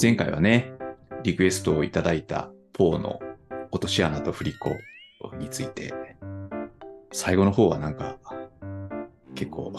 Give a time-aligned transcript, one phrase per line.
[0.00, 0.72] 前回はね、
[1.24, 3.20] リクエストをいただいたポーの
[3.70, 4.70] 落とし穴と振り子
[5.36, 5.92] について、
[7.12, 8.16] 最後の方はなんか、
[9.34, 9.74] 結構、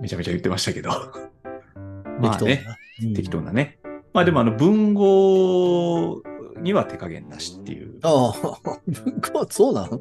[0.00, 0.90] めちゃめちゃ言ってましたけど。
[2.18, 2.64] まあね、
[3.14, 3.78] 適当なね。
[4.12, 6.20] まあでもあの文豪
[6.60, 8.00] には手加減なしっていう。
[8.02, 10.00] ああ、文豪、そうなん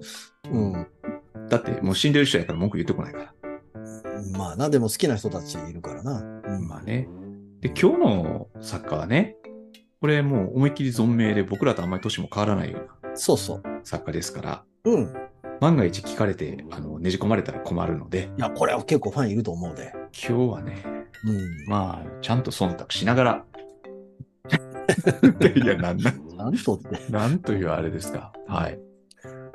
[0.51, 0.87] うん。
[1.49, 3.33] だってもう死んでる人やから文句言ってこないから。
[4.35, 6.41] まあな、でも好きな人たちいるからな。
[6.47, 7.07] うん、まあね。
[7.63, 9.37] で、今日の作家はね、
[10.01, 13.63] これもう思いっきり存命で僕らとあんまり年も変わらないようなそうそう。
[13.83, 15.13] 作家ですから、うん。
[15.61, 19.93] 万が一聞かれてあのねじ込まれたら困るので、いや、これは結構ファンいると思うで。
[20.11, 20.83] 今日はね、
[21.25, 21.65] うん。
[21.69, 23.45] まあ、ちゃんと忖度しながら。
[25.55, 27.11] いや、なんなんとって。
[27.13, 28.33] なんというあれですか。
[28.45, 28.77] はい。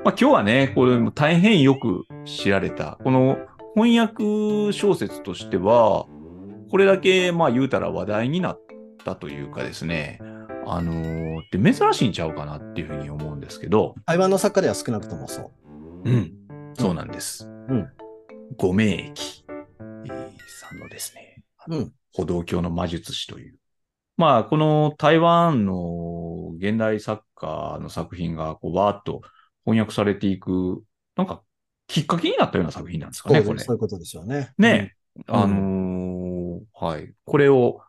[0.02, 3.36] まあ今日はね、これも大変よく知られた、この
[3.74, 6.06] 翻訳小説としては、
[6.70, 8.60] これだけまあ言うたら話題になっ
[9.04, 10.18] たというかですね、
[10.66, 15.52] あのーで珍しいんちゃうかなっていうふうに思うんですけど、台湾の作家では少なくともそ
[16.04, 16.10] う。
[16.10, 16.32] うん、
[16.74, 17.46] そうなんです。
[17.46, 17.88] ん
[18.56, 20.28] ご名駅、えー
[20.68, 21.92] さんのですね、うん。
[22.12, 23.56] 歩道橋の魔術師という。
[24.18, 29.22] まあ、この台湾の現代作家の作品がこうわーっと
[29.64, 30.82] 翻訳されていく、
[31.16, 31.42] なんか
[31.86, 33.60] きっかけになったような作品なんですかね、これ。
[33.60, 34.52] そういうことですよね。
[34.58, 36.17] ね、うんあのー
[36.80, 37.12] はい。
[37.24, 37.80] これを、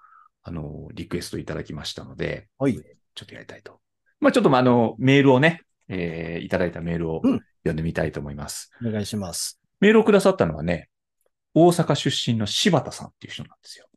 [0.44, 2.76] あのーリクエストいただきましたので、はい。
[2.76, 2.82] ちょ
[3.24, 3.80] っとやりたいと。
[4.20, 8.72] まあ、ちょっとまああの、メールをね、えーいただいたメールをうん読んでみたいと思います。
[8.86, 9.60] お願いします。
[9.80, 10.90] メールをくださったのはね、
[11.54, 13.88] 大阪出身の柴田さんっていう人なんですよ。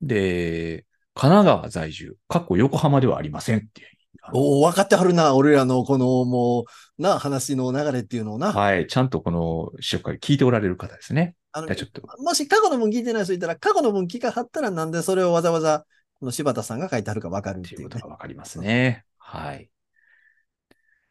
[0.00, 3.88] で、神奈川在住、かっこ横浜ではありませんっていう。
[4.32, 5.34] おお、分かってはるな。
[5.34, 6.64] 俺らのこの、も
[6.98, 8.52] う、な、話の流れっていうのをな。
[8.52, 11.34] はい、ちゃんとこの試食会聞いておられる方ですね。
[11.52, 15.84] あのちょっと、もし過去の文聞いてない人いたら、過去の文聞かはったらなんでそれをわざわざ、
[16.18, 17.98] この柴田さんが書いてあるか分かるっいうねいうこと。
[17.98, 19.04] がわかりますね。
[19.18, 19.68] はい。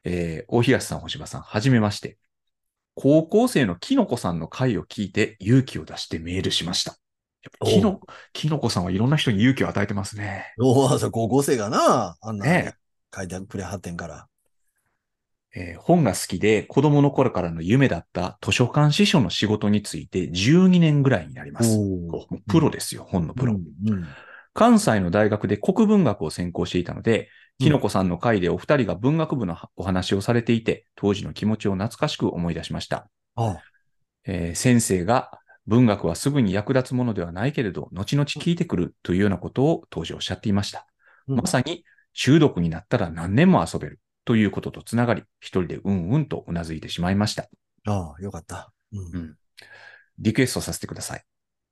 [0.03, 2.17] えー、大東さん、星葉さん、はじめまして。
[2.95, 6.97] 高校生のキノコさんの回を聞いて勇気を出してメールしました。
[7.44, 8.00] やっぱキノ
[8.34, 10.53] キノコさんはいろんな人に勇気を与えてますね。
[10.59, 12.75] おお、高校生がな、あんな、ね
[13.13, 14.27] 書いてくれはってんから。
[15.53, 21.77] えー本が好きで子供の頃からの夢だった図書館司書の仕事について12年ぐらいになります。
[22.47, 23.53] プロですよ、本のプロ。
[23.53, 24.07] うんうん
[24.53, 33.09] 関西の大学で国文学を専攻していたので、きのこさんの会でお二人が文学部のお話をされていて、当時の気持ちを懐かしく思い出しました。
[33.35, 33.61] あ
[34.25, 40.85] えー先生が文学はすぐに役立つものではないけれど、後々聞いてくるというようなことを当時おっしゃっていました。
[41.28, 47.47] うんまさに中毒になったら何年も遊べるということとつながり、一人でうんうんとうなずいてしまいました。
[47.85, 48.72] ああ、よかった。
[48.91, 49.35] うんうん
[50.19, 51.23] リクエストさせてください。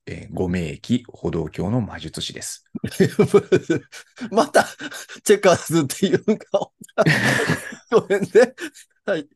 [0.07, 2.65] えー、ご名駅歩道橋の魔術師です。
[4.31, 4.65] また、
[5.23, 6.71] チェッカーズっていうか、
[7.91, 8.29] ごめんね。
[9.05, 9.29] はい。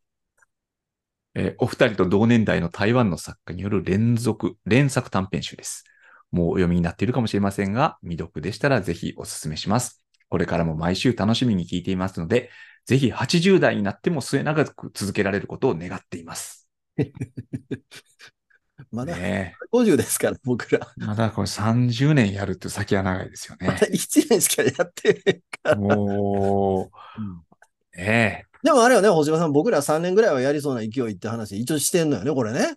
[1.35, 5.83] えーお二人と同年代の台湾の作家による連続、連作短編集です。
[6.31, 10.02] もうお読みになっているかもしれませんが、未読でしたらぜひお勧めします。
[10.33, 12.49] これからも毎週楽しみに聞いていますので、
[12.85, 16.67] ぜひ80代になっても末永く続けられることを願っています。
[18.91, 20.79] まだね50ですから、僕ら。
[20.99, 23.73] えまだこれ30年やるって先は長いですよねま。
[23.75, 25.75] だ1年しかやってへんから。
[25.75, 26.89] も
[27.95, 32.59] う、ねでもあれよね、星葉さん、僕ら3年ぐらいはやりそうな勢いって話、一応してんのよね、これね。
[32.71, 32.75] え、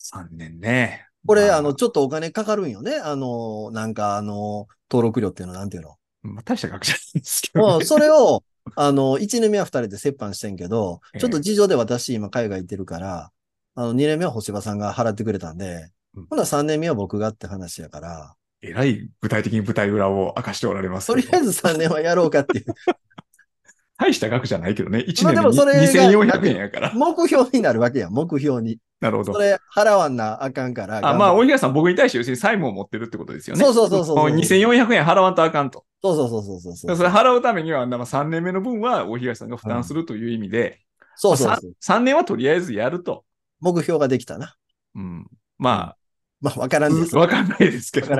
[0.00, 1.06] 3年ね。
[1.24, 2.96] これ、まあの、ちょっとお金かかるんよね。
[2.96, 5.96] あの、なんか、あの、登録料っていうの、なんていうの？
[6.22, 7.84] まあ、大した額じゃないんですけど、ね。
[7.84, 8.44] それを、
[8.76, 13.30] あの、1年目は2人で折半してんけどええ、ちょっと事情で私今海外行ってるから、
[13.74, 21.08] あの、2年目は星葉さんが払ってくれたんでうん、ほな3年目は僕がって話やから、えらい具体的に舞台裏を明かしておられます。
[21.08, 22.66] とりあえず3年はやろうかっていう、
[23.98, 25.00] 大した額じゃないけどね。
[25.00, 26.92] 1まあ年ででもそれが2400円やから。
[26.94, 28.78] 目標になるわけやん、目標に。
[29.00, 29.38] なるほどそ。
[29.40, 30.98] れ払わんなあかんから。
[31.02, 33.64] あまあ、大東さん、僕に対して要するに債務を持ってるってことですよね。
[33.64, 35.84] そうそうそうそうも2400円払わんとあかんと。
[36.02, 36.96] そうそうそうそうそうそう。
[36.96, 40.80] それ払うためには、まあ3年目の分は大東さんが負担するという意味で、
[41.14, 41.72] そうそうそう。
[41.80, 43.24] 3, 年はとりあえずやると。
[43.60, 44.56] 目標ができたな。
[44.94, 45.26] うん、
[45.58, 45.94] ま
[46.40, 47.16] まあ、わからあ、んです。
[47.16, 48.14] わかんないですけど。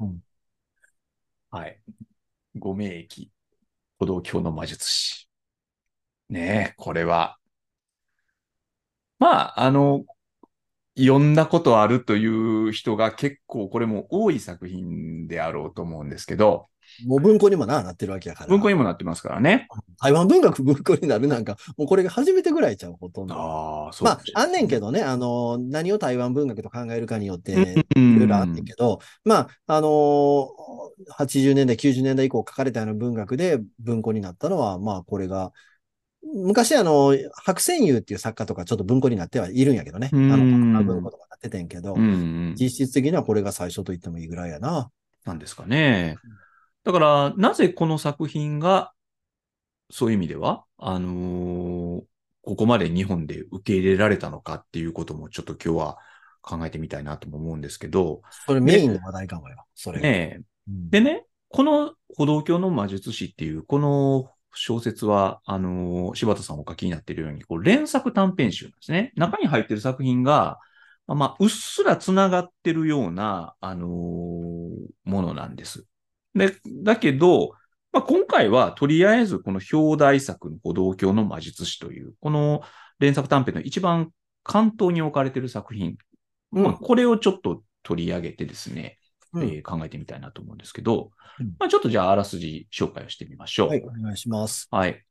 [0.00, 0.18] うん
[1.52, 1.78] はい。
[2.58, 3.30] ご名駅、
[3.98, 5.28] 歩道橋の魔術師。
[6.30, 7.36] ねえ、これは。
[9.18, 10.06] まあ、あの、
[10.98, 16.68] 読んだことあるという人が結構これも多い作品であろうと思うんですけど、
[17.06, 18.48] もう文庫にもな、なってるわけやから。
[18.48, 19.68] 文庫にもなってますからね。
[20.00, 23.34] 台湾文学文庫になるなんか、もうこれが初めてぐらいちゃう、ほとんど。
[23.34, 30.48] ああ、そうまああんねんけどね、あの、何を台湾文学と考えるかによって、うんいろいろあんねんけど、まあ、あのー
[31.08, 35.52] 80年代、90年代以降書かれたような文学で文庫になったのは、まあ、これが、
[36.22, 40.10] 昔、あの、白泉遊っていう作家とかちょっと文庫になってはいるんやけどね。
[40.12, 41.96] あうんの、文庫とかなっててんけど。
[42.54, 44.90] 実質的にはこれが最初と言ってもいいぐらいやな。
[45.24, 46.16] なんですかね。
[46.84, 48.92] だから、なぜこの作品が、
[49.90, 52.02] そういう意味では、あのー
[52.44, 55.98] ここまで日本で受け入れられたのかっていうこともちょっと今日は
[56.40, 59.64] 考えてみたいなとも思うんですけど、それメインの話題かもよ。
[59.76, 60.08] それが。
[60.08, 69.12] ねえうんでね、この歩道橋の魔術師っていう、この小説は、あのー柴田さんお書きになっているように、こう連作短編集なんですね。
[69.14, 70.58] 中に入ってる作品が、
[71.06, 73.90] まあまあ、うっすら繋がってるような、あのー
[75.04, 75.86] ものなんです。
[76.34, 77.52] で、だけど、
[77.92, 82.62] まあ、今回はとりあえずこの表題作の歩道橋の魔術師という、この
[82.98, 84.10] 連作短編の一番
[84.42, 85.96] 関東に置かれている作品、
[86.52, 88.98] うんまあ、これをちょっと取り上げてですね、
[89.32, 93.68] うんえー考えてみたいなと思うんですけど、うんまあ、ちょっとじゃああらすじ紹介をしてみましょう。
[93.68, 94.68] はい、お願いします。
[94.70, 95.02] はい。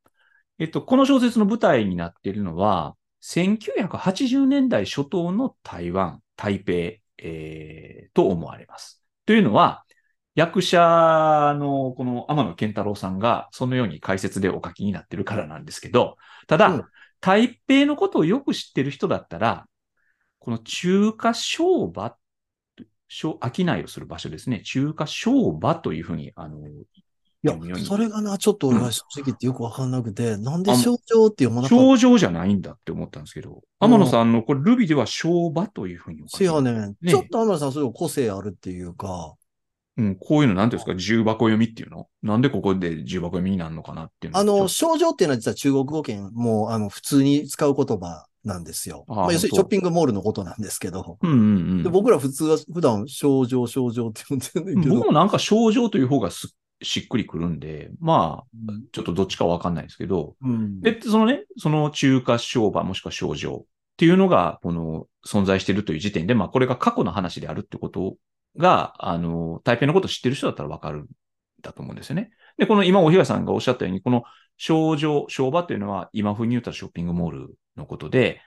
[0.58, 6.72] えっと、この小説の舞台になっているのは、1980年代初頭の台湾、台北、
[7.18, 9.02] えーと思われます。
[9.26, 9.84] というのは、
[10.34, 16.84] 役者のこの天野健太郎さんがそのように解説でお書きになってるからなんですけど、ただ、うん
[17.22, 19.66] 台北のことをよく知ってる人だったら、
[20.40, 22.16] この中華商場、
[23.06, 24.60] 商商いをする場所ですね。
[24.62, 36.96] 中華商場というふうに、あの、いやそれがな、ちょっと俺は正直言ってよくわかんなくて、なんで症状って読まなかった症状じゃないんだって思ったんですけど、天野さんのこれ、ルビでは商場というふうにせやねん。
[37.00, 39.34] ねちょっと天野さん、それ個性あるっていうか、
[39.98, 42.08] うん、こういうのなんていうんですか、重箱読みっていうの？
[42.22, 49.04] なんでここで重箱読みになるのかなっていうのあの、症状っていうのは実は中国語圏もう、あの、普通に使う言葉なんですよ。
[49.08, 51.02] あーまあ、要するにショッピングモールのことなんですけど。
[51.02, 51.40] とうんうんう
[51.74, 51.82] ん。
[51.82, 54.94] で僕ら普通は普段症状、症状って呼んでるんだけど。
[54.96, 60.80] 僕もなんか症状という方がすしっくりくるんで、まあ、ちょっとどっちかわかんないですけど、うん。
[60.80, 63.66] で、そのね、その中華商場もしくは症状っ
[63.98, 68.16] ていうのが、この存在しているという時点で、まあこれが過去の話であるってこと
[68.56, 71.06] が、あの、台北のことを知ってる人だったらわかるん
[71.62, 72.30] だと思うんですよね。
[72.58, 74.24] で、この今、お東さんがおっしゃったように、この
[74.56, 78.40] 商場、商場っていうのは今風に言ったらショッピングモールのことで、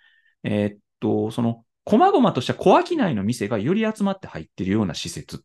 [0.44, 5.40] えーっと、その、細々とした小商いの店がより集まって入ってるような施設っ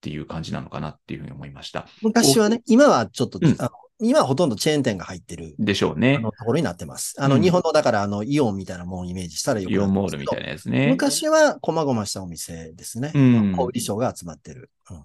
[0.00, 1.86] ていう感じなのかなっていうふうに思いました。
[2.02, 3.70] 昔はね、今はちょっと、うんあの
[4.00, 5.54] 今はほとんどチェーン店が入ってる。
[5.58, 6.20] でしょうねあ。
[6.20, 7.14] のところになってます。
[7.18, 10.46] あの、うん日本の、だから、あの、イオンみたいなものをイメージしたらよくイオンモールみたいな。
[10.46, 10.88] なやつね。
[10.88, 13.12] 昔は、細々したお店ですね。
[13.14, 14.70] うん小売商が集まってる。
[14.90, 15.02] うん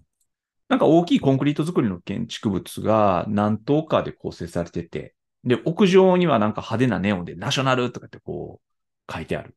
[0.69, 5.13] なんか大きいコンクリート作りの建築物が何棟かで構成されてて、
[5.43, 8.59] で、屋上にはなんか派手なネオンでナショナルとかってこ
[9.07, 9.55] う書いてある。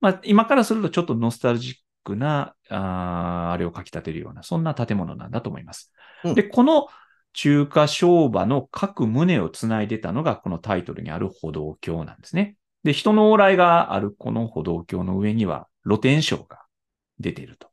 [0.00, 1.74] まあ今からするとちょっとノスタルジッ
[2.04, 5.90] クな、あーあれを書き立てるような、そんな建物なんだと思います。
[6.24, 6.88] うんで、この
[7.40, 12.56] 中華商場の各棟をつないでたのがこのタイトルにある歩道橋なんですね。
[12.82, 16.62] で、人の往来があるこの歩道橋の上には露天商が
[17.20, 17.68] 出ていると。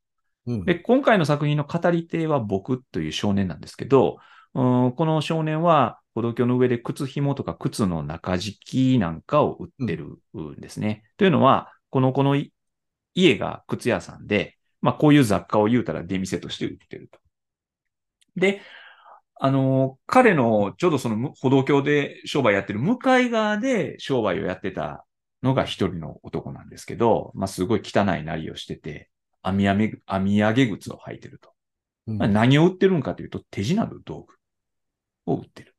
[0.46, 4.20] うんで、今回の作品の語り手は僕という少年なんですけど、
[4.54, 11.06] うんこの少年は歩道橋の上で靴紐とか靴の中敷きなんかを売ってるんですね。
[11.18, 12.54] というのは、この、このい
[13.16, 17.18] 家が靴屋さんで、まあこういう雑貨を言うたら出店として売ってると。
[18.36, 18.62] で、
[19.38, 25.06] あの、彼のちょうどそのむ歩道橋で商売やってる向かい側で商売をやってた
[25.44, 29.10] のが一人の男なんですけど、まあすごい汚いなりをしてて、
[29.42, 31.52] 網やめ、網上げ靴を履いてると。
[32.08, 34.28] うんまあ、何を売ってるんかというと、手品の道
[35.26, 35.76] 具を売ってる。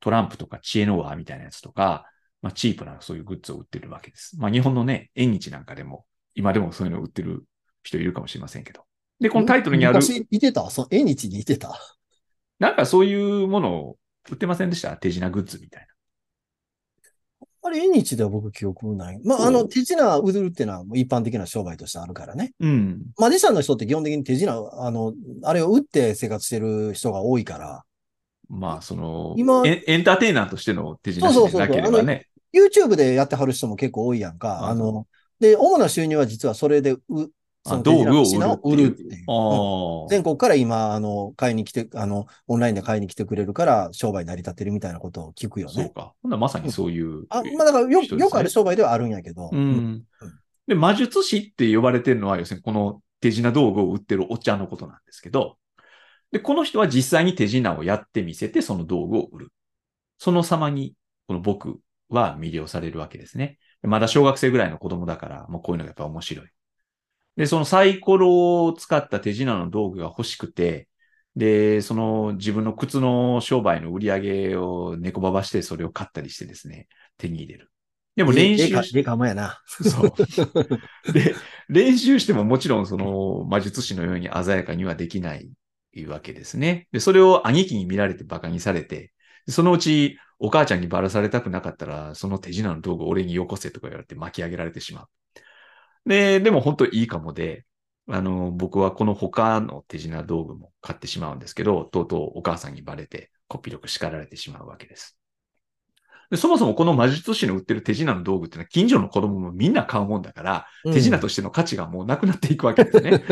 [0.00, 2.04] トランプとか知恵の輪みたいなやつとか、
[2.42, 4.36] まあ、チープなそういうグッズを売ってるわけです。
[4.38, 7.44] まあ、日本のね、縁日なんかでも、今でもそういうのを売ってる
[7.84, 8.84] 人いるかもしれませんけど。
[9.20, 10.68] で、このタイトルにある、昔いてた？
[10.68, 11.78] その縁日にいてた？
[12.62, 13.96] なんかそういうものを
[14.30, 14.96] 売ってませんでした？
[14.96, 15.86] 手品グッズみたい
[17.64, 19.20] あれ、縁日では僕記憶ない。
[19.24, 22.52] まあ、あの、手品売るっていうのは一般的な商売としてあるからね。
[22.60, 22.68] な。
[22.68, 23.02] うん。
[23.18, 27.82] マジシャンの人って基本的に手品、あの、あれを打って生活してる人が多いから、
[28.48, 32.28] まあ、その今エン、エンターテイナーとしての手品師でなければね。
[32.54, 34.66] YouTube でやってはる人も結構多いやんか。
[34.66, 35.06] ああの、
[35.40, 37.00] で、主な収入は実はそれで、う、
[37.64, 40.08] そあの道具を売るっていう。
[40.10, 45.72] 全国から今、あの、買いに来て、あの、オンラインで買いに来てくれるから、商売成り立ってるみたいなことを聞くよね。
[45.72, 46.12] そうか。
[46.22, 47.26] ほんならまさにそういう。
[47.28, 49.50] あ、まあだからよ、よくある商売ではあるんやけど。
[49.52, 50.02] うん。
[50.66, 55.56] で、魔術師って呼ばれてるのは、要するにこの手品道具を売ってるおっちゃんのことなんですけど、
[56.32, 59.52] で、この人は実際に手品をやってみせて、その道具を売る。
[60.18, 60.94] その様に、
[61.28, 61.78] この僕
[62.08, 63.58] は魅了されるわけですね。
[63.82, 66.46] まだ小学生ぐらいの子供だから、もうこういうのがやっぱ面白い。
[67.36, 70.88] で、そのサイコロを使った手品の道具が欲しくて、
[71.34, 77.70] で、その自分の靴の商売の売り上げを猫ばばしてそれを買ったりしてですね、手に入れる。
[78.14, 79.62] でも練習しでかもやな。
[79.66, 80.12] そう。
[81.12, 81.34] で、
[81.68, 85.48] 練習してももちろんその魔術師のように鮮やかにはできない
[86.06, 86.88] わけですね。
[86.92, 89.14] で、それを兄貴に見られて馬鹿にされて、
[89.48, 95.06] そのうちお母ちゃんにばらされたくなかったら、その手品の道具を俺によこせとか言われて巻き上げられてしまう。
[96.06, 97.64] で、でも本当いいかもで、
[98.08, 105.18] あの、僕はこの他の手品道具も買ってしまうんですけど、とうとうお母さんにバレて、こっぴどく叱られてしまうわけです。
[106.30, 113.22] でそもそもこの魔術師の売ってる手品の道具ってのは近所の子供もみんな買うもんだから、手品としての価値がもうなくなっていくわけですね。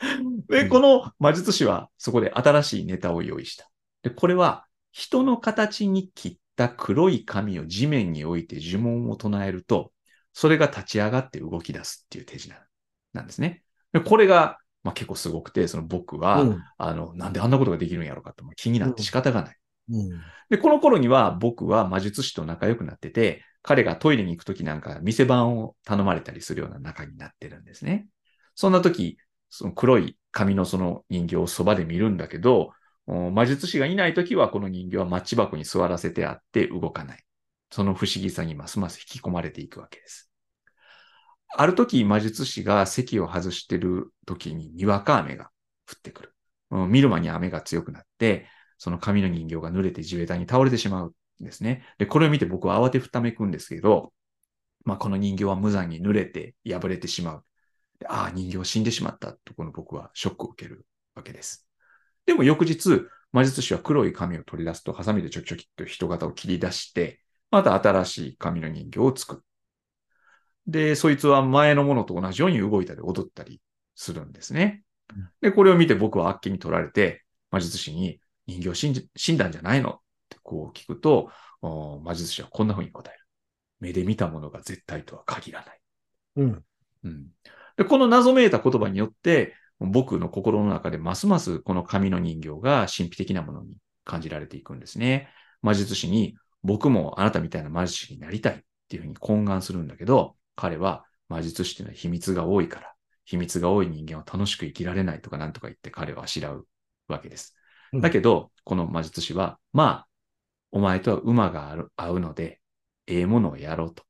[0.48, 3.70] で、この魔術師はそこで新しいネタを用意した。
[4.02, 9.92] で、これは人の形に切った黒い紙を地面に置いて呪文を唱えると、
[10.32, 12.54] それが立ち上がって動き出すっていう手品
[13.12, 13.62] なんですね。
[13.92, 19.56] でこれが、まあ、結構すごくて、その僕は、うんあの、なんであんなことができるんやろうかってもう気になって仕方がない。
[19.90, 20.22] うん。
[20.48, 28.06] で、この頃には僕は魔術師と仲良くなってて、彼がトイレに行くときなんか店番を頼まれたりするような仲になってるんですね。
[28.54, 29.18] そんな時、
[29.50, 32.72] その黒い紙のその人形をそばで見るんだけど、
[33.06, 37.24] お魔術師がいない時はこの人形はマッチ箱に座らせてあって動かない。
[37.70, 40.30] その不思議さにますます引き込まれていくわけです。
[41.56, 45.50] ある時魔術師が席を外してる時ににわか雨が
[45.88, 46.34] 降ってくる。
[46.70, 48.46] うん見る間に雨が強くなって、
[48.78, 51.84] その紙の人形が濡れて地べたに倒れてしまうんですね。
[51.98, 54.12] で、これを見て僕は慌てふためくんですけど、
[54.84, 57.44] まあ、この人形は無残に濡れて破れてしまう。
[58.06, 61.68] ああ、人形死んでしまったとこの僕はショックを受けるわけです。
[62.24, 67.20] でも翌日、魔術師は黒い紙を取り出すと、ハサミでちょきちょきっと人型を切り出して、
[67.50, 69.42] また新しい紙の人形を作る。
[70.66, 73.60] で、そいつは前のものと同じように動いたり踊ったり
[73.94, 74.82] するんですね。
[75.40, 79.90] で、これを見て僕はあっけに取られて、魔術師に人形死んじ死んだんじゃないの？
[79.90, 79.94] っ
[80.28, 81.30] てこう聞くと、
[81.62, 83.20] お魔術師はこんな風に答える。
[83.80, 85.80] 目で見たものが絶対とは限らない。
[86.36, 86.64] うん。
[87.02, 87.26] うん、
[87.78, 95.30] でこの謎めいた言葉によって、僕の心の中でますますこの紙の人形が神秘的なものに感じられていくんですね。
[95.62, 106.66] 魔術師に僕もあなたみたいな魔術師になりたいっていうふうに懇願するんだけど、彼は魔術師っていうのは秘密が多いから、秘密が多い人間は楽しく生きられないとかなんとか言って彼はあしらう
[107.08, 107.54] わけです。
[107.92, 110.08] うんだけど、この魔術師は、まあ、
[110.70, 112.60] お前とは馬がある合うので、
[113.06, 114.04] ええものをやろうと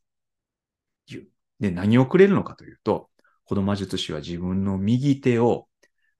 [1.06, 1.28] 言う。
[1.60, 3.08] で、何をくれるのかというと、
[3.44, 5.66] この魔術師は自分の右手を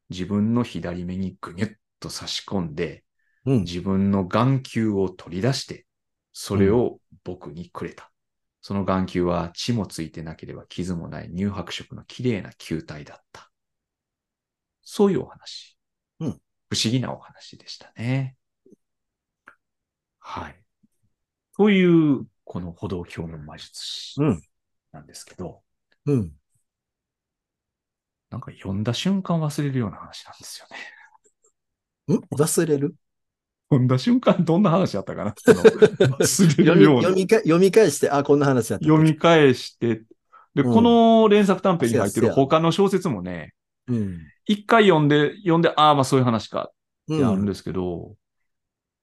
[0.09, 1.71] 自分の左目にぐにゅっ
[2.01, 3.05] と差し込んで、
[3.47, 3.61] うん。
[3.61, 5.87] 自分の眼球を取り出して、
[6.43, 8.11] それを僕にくれた。
[8.63, 13.51] その眼球は血もついてなければ傷もない乳白色の綺麗な球体だった。
[14.81, 15.77] そういうお話。
[16.19, 18.39] うん不思議なお話でしたね。
[20.19, 20.65] はい。
[21.59, 24.43] という、この歩道橋の魔術師うん
[24.93, 25.63] なんですけど、
[26.07, 26.33] うん。
[28.31, 30.67] なんか読んだ瞬間忘れるような話なんですよ
[32.09, 32.17] ね。
[32.17, 32.21] ん？
[32.35, 32.95] 忘れる？
[33.71, 37.15] 読んだ瞬間どんな話だったかな読み るような読。
[37.15, 38.85] みか読み返して、あ、こんな話だった。
[38.85, 40.03] 読み返して、
[40.55, 43.55] で、うんこの連作短編に入ってる他の小説もね、
[43.87, 44.19] うん。
[44.47, 47.47] 一回読んで、読んで、ああ、まあそういう話かってあるんうん。
[47.47, 48.17] ですけど、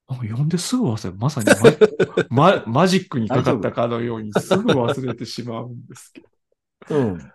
[0.10, 1.18] なんか読んですぐ忘れる。
[1.18, 1.48] まさに
[2.30, 6.22] マ ママジックにかかったかのようにすぐ忘れてしまうんですけ
[6.90, 6.98] ど。
[6.98, 7.32] うん。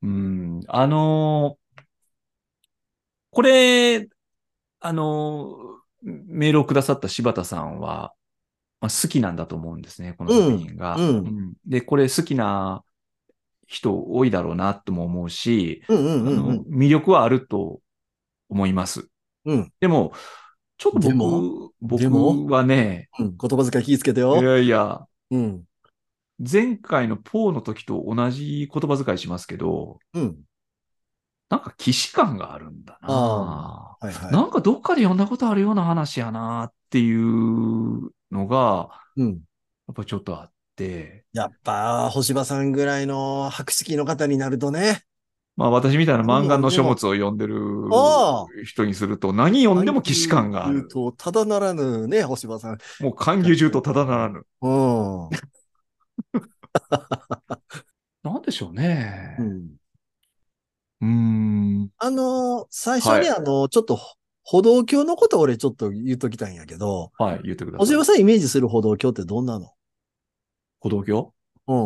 [0.00, 1.82] うん、あのー
[3.30, 4.08] これ、
[4.80, 8.14] あのーメールをくださった柴田さんは、
[8.80, 10.96] まあ、好きなんだと思うんですね、この作品が。
[10.96, 12.82] うんうんで、これ好きな
[13.66, 15.82] 人多いだろうなとも思うし。
[15.88, 17.80] 魅力はあると
[18.48, 19.08] 思います。
[19.44, 19.72] うん。
[19.80, 20.12] でも、
[20.78, 23.36] ちょっと僕、僕はね、うん。
[23.36, 24.42] 言葉遣い気ぃつけていよ。
[24.42, 25.64] やいや、うん。
[26.38, 30.36] 前回のポーの時と同じ言葉遣いしますけど、うん。
[31.50, 33.08] なんか既視感があるんだな。
[33.08, 34.32] はいはい。
[34.32, 39.28] なんかどっかで読んだことあるような話やなっていうのが、うん。
[39.28, 39.34] や
[39.92, 45.02] っぱちょっとあって、やっぱ、星葉さんぐらいの博識の方になるとね。
[45.56, 47.56] まあ私みたいな漫画の書物を読んでる
[48.64, 50.86] 人にすると何読んでも既視感がある。
[50.86, 52.78] と、ただならぬね、星葉さん。
[53.00, 54.46] もう歓迎中とただならぬ。
[54.60, 55.28] うん。
[58.22, 59.42] なんでしょうねう。
[59.42, 59.77] ん
[61.00, 61.90] うーん。
[61.98, 63.98] あの、最初にはあの、ちょっと
[64.42, 67.98] 歩道橋のこと俺ちょっと言っときたいんやけど、はい、言ってくだおじさい。
[67.98, 69.72] ばさんイメージする歩道橋ってどんなの？
[70.80, 71.34] 歩道橋？
[71.66, 71.76] うん。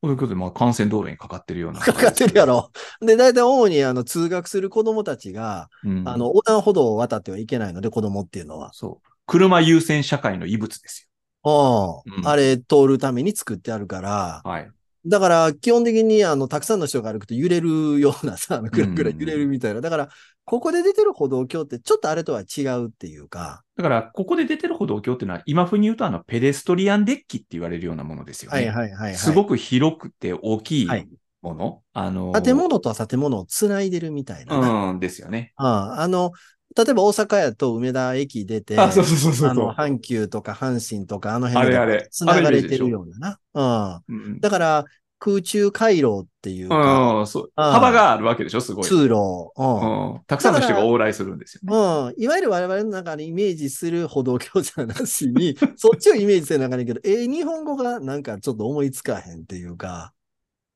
[0.00, 1.80] 歩道橋ってまあ幹線道路にかかってるような。
[1.80, 2.46] かかってるや。
[2.46, 2.70] ろ。
[3.00, 6.08] で、大体主にあの通学する子供たちが、うん。
[6.08, 8.70] あの、横断歩道を渡ってはいけないので、子供っていうのは。
[8.72, 9.08] そう。
[9.26, 11.08] 車優先社会の異物です
[11.44, 12.18] うん。
[12.18, 14.50] うんあれ通るために作ってあるから、よ。
[14.50, 14.70] はい。
[15.06, 19.80] だから基本的にあの、たくさんの人が歩くと揺れるようなさ、あの、くらくら揺れるみたいな。
[19.80, 20.08] だから、
[20.44, 28.56] ここで出てる歩道橋ってちょっとあれとは違うっていうか、だから、ここで出てる歩道橋っていうのは、今風に言うと、あの、ペデストリアンデッキって言われるようなものですよね。
[28.56, 29.14] はいはいはい、はい。
[29.14, 31.08] すごく広くて大きいはい
[31.40, 31.82] もの。
[31.92, 34.90] あの、建物と建物をつないでるみたいなな。
[34.90, 35.52] うん、ですよね。
[35.56, 36.32] ああの、
[36.78, 44.00] 例えば大阪やと梅田駅出て、あ、そうそうそうそうあの、阪急とか阪神とかあの辺であれあれつながれてるようなな。
[44.08, 44.16] うん。
[44.16, 44.84] うんだから、
[45.18, 47.52] 空中回廊っていうか、うん、そう。
[47.56, 48.84] 幅があるわけでしょ、すごい。
[48.84, 50.12] 通路、うん。
[50.12, 50.20] うん。
[50.28, 51.76] たくさんの人が往来するんですよね。
[51.76, 52.22] うん。
[52.22, 60.12] いわゆる我々の中でイメージする歩道橋じゃなしに、そっちをイメージせなあかんねんけど、ええ日本語がなんかちょっと思いつかへんっていうか、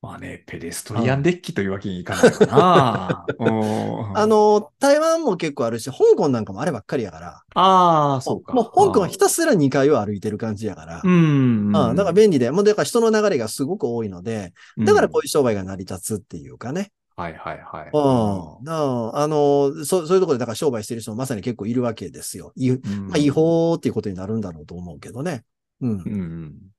[0.03, 3.25] まあね、ペデストリアンデッキというわけにいかないかな。
[3.39, 8.51] うんあ、の、台湾も結構あるし、香港なんかもあればっかりやから、ああ、そうか。
[8.51, 11.67] もう香港はひたすら2階を歩いてる感じやから、うん。
[11.67, 16.81] うん、だから便利で、もうだから人の流れがすごく多いので、だからこうういう商売が成り立つっていうかね。
[16.81, 17.21] ん。
[17.21, 17.89] はいはいはい。
[17.93, 18.57] うん。
[18.59, 22.51] うんあの、そそういうところでだから商売してる人もまさに結構いるわけですよ。
[22.57, 25.45] いうんまあ、違法っていうことになるんだろうと思うけどね。
[25.79, 26.03] うん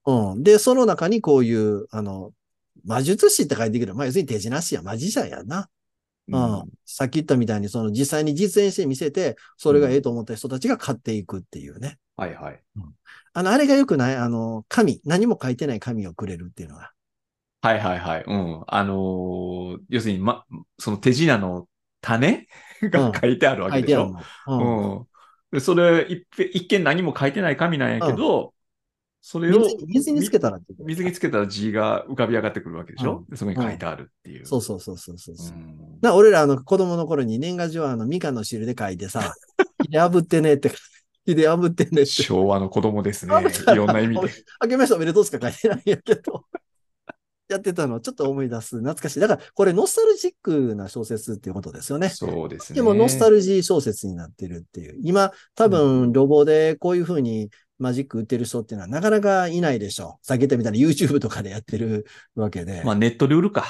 [0.07, 0.13] う。
[0.13, 0.33] ん。
[0.33, 0.43] うん。
[0.43, 2.33] で、その中にこういう、あの、
[2.85, 3.95] 魔術師って書いてくる。
[3.95, 5.69] まあ、要するに手品師やマジシャンやな。
[6.29, 6.65] うん。
[6.87, 11.99] さっき言ったみたいに、その実際に実演して見せて、それがええと思った人たちが買っていくっていうね。
[12.17, 12.63] はいはい。
[13.33, 14.17] あの、あれが良くない？
[14.17, 15.01] あの、紙。
[15.05, 16.93] 何も書いてない紙をくれるっていうのが。
[17.61, 18.25] はいはいはい。
[18.27, 18.65] うん。
[18.67, 20.45] あのー要するに、ま、
[20.79, 21.69] その手品の
[22.01, 22.47] 種
[22.83, 24.23] が書いてあるわ書いてあるけでしょ。
[24.47, 24.59] の。
[24.59, 24.97] うん。
[24.97, 25.07] うん。
[25.53, 28.54] で、それ、一ぺ一見何も書いてない紙なんやけど、
[29.27, 34.45] それを水につけたら水につけたら字が浮かび上がってくるわけでしょ、うんでそこに書いてあるっていう。
[34.45, 35.35] そうそうそうそうそう。
[35.35, 39.33] ううんな俺らあの子供の頃に年賀状はあのみかんの汁で書いてさ、
[39.83, 40.71] 火で炙ってねって、
[41.25, 42.05] 火で炙ってねって。
[42.05, 43.35] 昭和の子供ですね。
[43.35, 44.29] あいろんな意味で。
[44.59, 46.45] あけましておめでとうしか書いてないんやけど。
[47.49, 48.77] やってたのをちょっと思い出す。
[48.77, 49.21] 懐かしい。
[49.21, 52.09] だから、これノスタルジックな小説っていうことですよね。
[52.09, 52.77] そうですね。
[52.77, 54.99] でもノスタルジー小説になってるっていう。
[55.03, 60.27] 今、多分、ロボでこういう風にマジック売ってる人っていうのはなかなかいないでしょう。
[60.27, 62.83] さっき言ったみたいに YouTube とかでやってるわけで。
[62.85, 63.67] まあネットで売るか。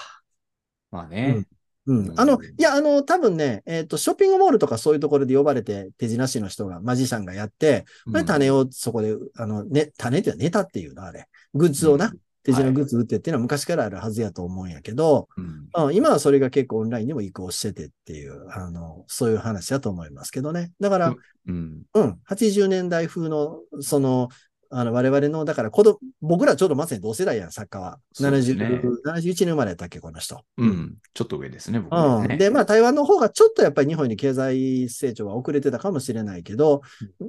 [0.90, 1.44] まあね。
[1.86, 2.14] うん。
[2.18, 11.28] あの、いや、あの、多分ね、えっ、と、ショッピングモールとかそういうところで呼ばれて、手品師の人が、マジシャンがやって、それ種をそこで、あの、ね、種っていうのはネタっていうの、あれ。
[11.52, 12.10] グッズをな、
[12.44, 20.70] 手品グッズ売ってっていうのは昔からあるはずやと思うんやけど、うんうん今はそれが結構オンラインにも移行しててっていう、あの、そういう話だと思いますけどね。
[20.78, 21.14] だから、
[21.46, 21.82] うん。
[21.94, 24.28] うん、80年代風の、その、
[24.76, 28.00] あの、我々の、だから、子供、僕らちょうどまさに同世代やん、作家は。
[28.12, 30.40] そうですね70 71年生まれやったっけ、この人。
[30.58, 30.96] うん。
[31.14, 32.34] ちょっと上ですね、僕はね。
[32.34, 32.38] うん。
[32.38, 36.82] で、まあ、台湾の方がちょっとやっぱり日本に経済成長は遅れてたかもしれないけど、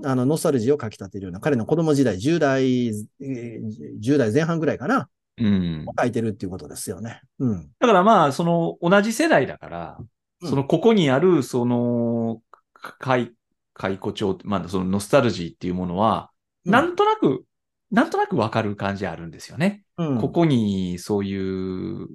[0.03, 5.85] あの、ノスタルジーをかき立てるような、彼の子供時代、10代、えー10代前半ぐらいかな、うん。
[5.99, 7.21] 書いてるっていうことですよね。
[7.37, 7.69] うん。
[7.79, 9.97] だからまあ、その、同じ世代だから、
[10.41, 12.41] うんその、ここにある、その、
[12.73, 13.33] 解、
[13.73, 16.34] 解雇帳、まあ、そのノスタルジーっていうものは、うん
[16.65, 17.45] なんとなく、
[17.91, 19.83] なんとなくわかる感じあるんですよね。
[19.97, 20.21] うん。
[20.21, 22.07] ここに、そういう、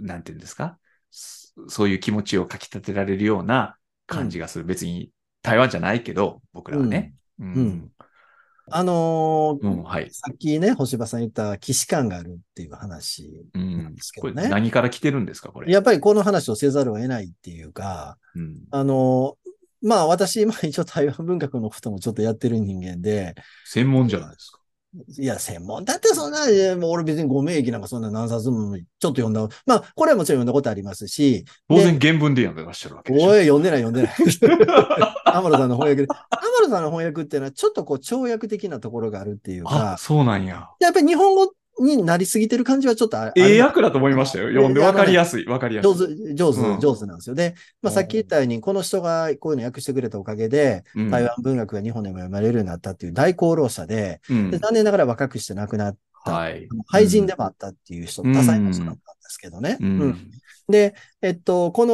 [0.00, 0.78] なんていうんですか？
[1.10, 4.64] そそういう気持ちをかき立てられるような感じがする。
[4.64, 5.10] 別に、
[5.42, 7.14] 台湾じゃないけど、僕らはね。
[7.38, 7.54] うん。
[7.54, 7.92] うん
[8.70, 10.10] あのーうん、はい。
[10.10, 14.12] さっきね、星葉さん言った既視感があるっていう話うなんんです。
[14.12, 14.50] けこれどね。
[14.50, 15.72] 何から来てるんですか、これ。
[15.72, 18.58] やっぱりこの話をせざるを得ないっていうか、うん。
[18.70, 19.47] あのー
[19.82, 24.58] まあ私、まあ一応台湾文学のこともちょっとやってる人間で、専門じゃないですか。
[25.18, 26.38] いや、専門だってそんな、
[26.88, 29.46] 俺別にご名義なんかそんな何冊もちょっと読んだ。
[29.66, 33.28] まあ、これはもちろん読んだことありますし、当然原文で読んでらっしゃるわけでしょ。
[33.28, 35.14] おい、読んでない読んでない。
[35.26, 36.08] アマロさんの翻訳で。
[36.10, 40.68] アマロさんの翻訳っていうのはちょっとこう跳躍的なところがあるっていうあ、か、そうなんや。
[40.80, 43.32] やっぱり日本語になりすぎてる感じはちょっとある。
[43.36, 44.48] ええ役だと思いましたよ。
[44.48, 45.90] 読んでわかりやすい、わかりやすい。
[45.90, 47.34] 上手、上手、うん上手なんですよ。
[47.34, 56.68] で、まあ、さっき言ったように、この人がこういうの訳してくれたおかげで、うん台湾文学が日本でも読まれるようになったっていう大功労者で、うんで残念ながら若くして亡くなった、はい。
[56.88, 59.78] 廃人でもあったっていう人、うん多彩な人だったんですけどね。
[59.80, 60.30] ううんん。
[60.68, 61.86] で、えっと、こ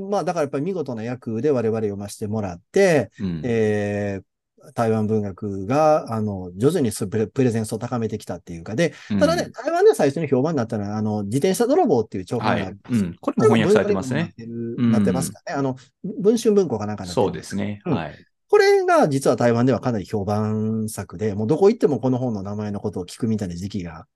[0.00, 4.24] の、まあ、だからやっぱり見事な役で我々読ませてもらって、うんえー
[4.74, 12.78] 台湾文学が、あの、徐々にプレプレゼンスを高めてきたっていうか、で、うんただね、台湾で最初に評判になったのは、あの、自転車泥棒っていう長編はいがあるん。
[12.78, 13.16] ですようん。
[13.20, 14.34] これも翻訳されてますね。
[14.78, 15.54] なってますかね。
[15.54, 17.80] あの、文春文庫かなんかになそうですね。
[17.86, 18.14] うんはい。
[18.48, 24.06] これが実は台湾ではかなり評判作で、もうどこ行ってもこの本の名前のことを聞くみたいな時期が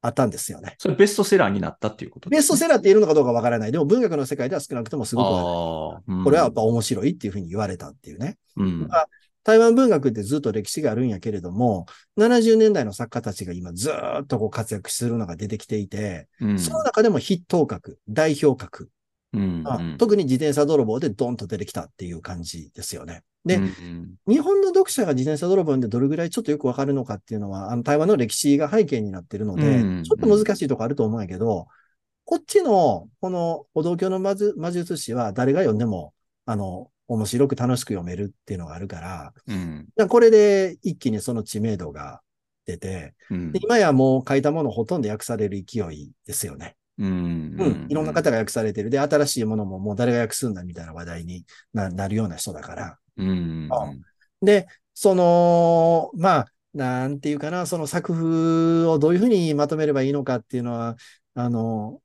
[0.00, 0.76] あったんですよね。
[0.78, 3.72] それベストセラーになったっていうことベストセラーって言えるのかどうかわからない。
[3.72, 8.36] でも文学の世界では少なくともすごくうんこれはやっぱ面白いっていうふうに言われたっていうね。
[8.56, 8.88] うん。
[9.48, 11.86] 台湾文学ってずっと歴史があるんやけれども、
[12.18, 18.90] 70年代の作家たちが今ずーっとこう活躍するのが出てきていて、うんその中でも筆頭格、代表格、
[19.32, 23.22] うんあ特に自転車泥棒でドンと出てきたっていう感じですよね。
[23.46, 23.66] でうんう
[24.28, 24.34] ん。
[24.34, 31.68] 日本の読者が自転車泥棒でどれぐらいちょっとよくわかるのかっていうのは、あの台湾の歴史が背景になってるので、うんちょっと難しいとこあると思うんやけど、
[32.26, 36.12] こっちの、この歩道橋の魔術魔術師は誰が読んでも、
[36.44, 42.20] あの、面白く楽しく読めるっていうのがあるから、うんだからこれで一気にその知名度が
[42.66, 46.76] 出て、うんで今やもう書いたものほとんど訳される勢いですよね。
[46.98, 47.86] うんうん。
[47.88, 48.90] いろんな方が訳されてる。
[48.90, 52.98] で、新しいものももう誰が訳すんだみたいな話題にななるような人だから。
[53.16, 53.92] うんあ
[54.42, 60.96] で、その、まあ、なんていうかな、その作風をどういうふうにまとめればいいのかっていうのは、
[61.34, 62.00] あの、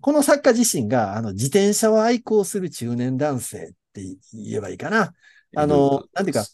[0.00, 5.12] この作家自身が、あの、自転車を愛好する中年男性って言えばいいかな。
[5.56, 6.46] あの、なんていうか、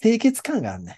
[0.00, 0.96] 清潔感があんねん。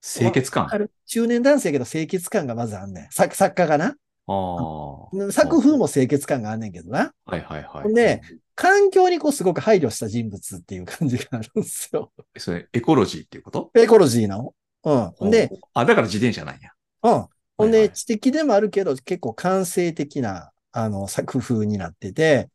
[0.00, 0.64] 清潔感？
[0.64, 0.90] あある？
[1.06, 3.08] 中年男性やけど清潔感がまずあんねん。
[3.10, 3.94] 作作家がな。
[4.26, 5.30] あー。
[5.32, 7.12] 作風も清潔感があんねんけどな。
[7.24, 7.94] はいはいはい。
[7.94, 8.20] で、
[8.54, 12.12] 環境にこうすごく配慮した人物っていう感じがあるんですよ。
[12.36, 13.70] それ、エコロジーっていうこと？
[13.74, 14.54] エコロジーの。
[14.84, 15.30] うん。
[15.30, 16.70] で、、あ、だから自転車なんや。
[17.02, 17.26] うん。
[17.56, 22.50] ほんで、知的でもあるけど、結構感性的な、あの、作風になっててうん、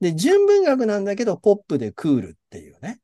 [0.00, 3.00] で、純文学なんだけど、ポップでクールっていうね。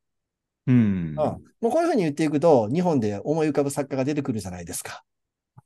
[0.67, 1.15] うんうん。。
[1.15, 5.03] もうこういうふうに言っていくと、日本で思い浮かぶ作家が出てくるじゃないですか。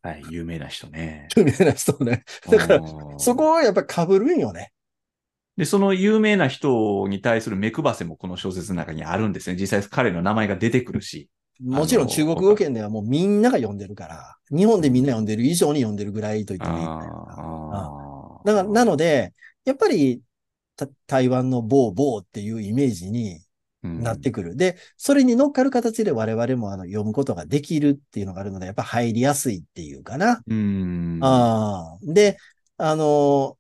[0.03, 1.29] はい、有名な人ね。
[1.37, 2.25] 有名な人ね。
[2.51, 2.81] だから
[3.19, 4.73] そこをやっぱ被るんよね。
[5.57, 9.57] で、その有名な人に対する目配せもこの小説の中にあるんですね。
[9.59, 11.29] 実際彼の名前が出てくるし。
[11.61, 17.13] もちろん中国語圏ではもうみんなが読んでるから、日本でみんな読んでる以上に読んでるぐらいと言ってもいいだから。
[17.29, 19.33] あーだから、なので、
[19.65, 20.23] やっぱり、た
[21.07, 23.41] 台湾の某某っていうイメージに
[23.83, 24.57] なってくる。
[24.57, 30.43] で、それに乗っかる形で我々もあの読むことができるっていうのがあるので、やっぱ入りやすいっていうかな。
[30.47, 31.19] うん。
[31.23, 31.99] ああ。
[32.03, 32.39] で、
[32.77, 33.57] あの、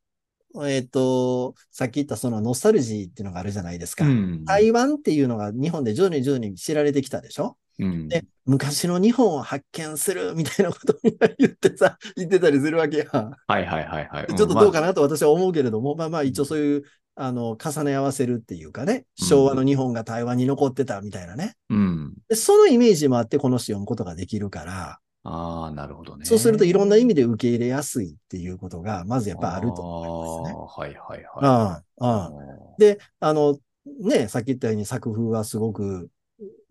[0.66, 4.04] えっ、と、さっき言ったそのノスタルジーっていうのがあるじゃないですか。
[4.04, 4.44] うん。
[4.44, 8.08] 台湾っていうのが日本で徐々に徐々に知られてきたでしょうん。
[8.08, 10.96] で、昔の日本を発見するみたいなことを
[11.38, 13.08] 言ってさ、言ってたりするわけやん。
[13.46, 14.26] はいはいはいはい。
[14.26, 16.82] ちょっとどうかな、なと私は思うけれども、まあまあ一応そういう、
[17.14, 21.57] あの、重ね合わせるっていうかね、昭和の日本が台湾に残ってたみたいなね。
[21.68, 22.14] うん。
[22.29, 26.25] でそのイメージもあってこの詩読むことができるから、ああ、なるほどね。
[26.25, 30.59] そうするといろんな意味で受け入れやすいっていうことが、まずやっぱあると思いますね。
[30.59, 31.25] あーはいはいはい。
[31.44, 32.31] ああ、
[32.79, 33.59] で、あの、
[34.01, 36.11] ね、さっき言ったように作風はすごく、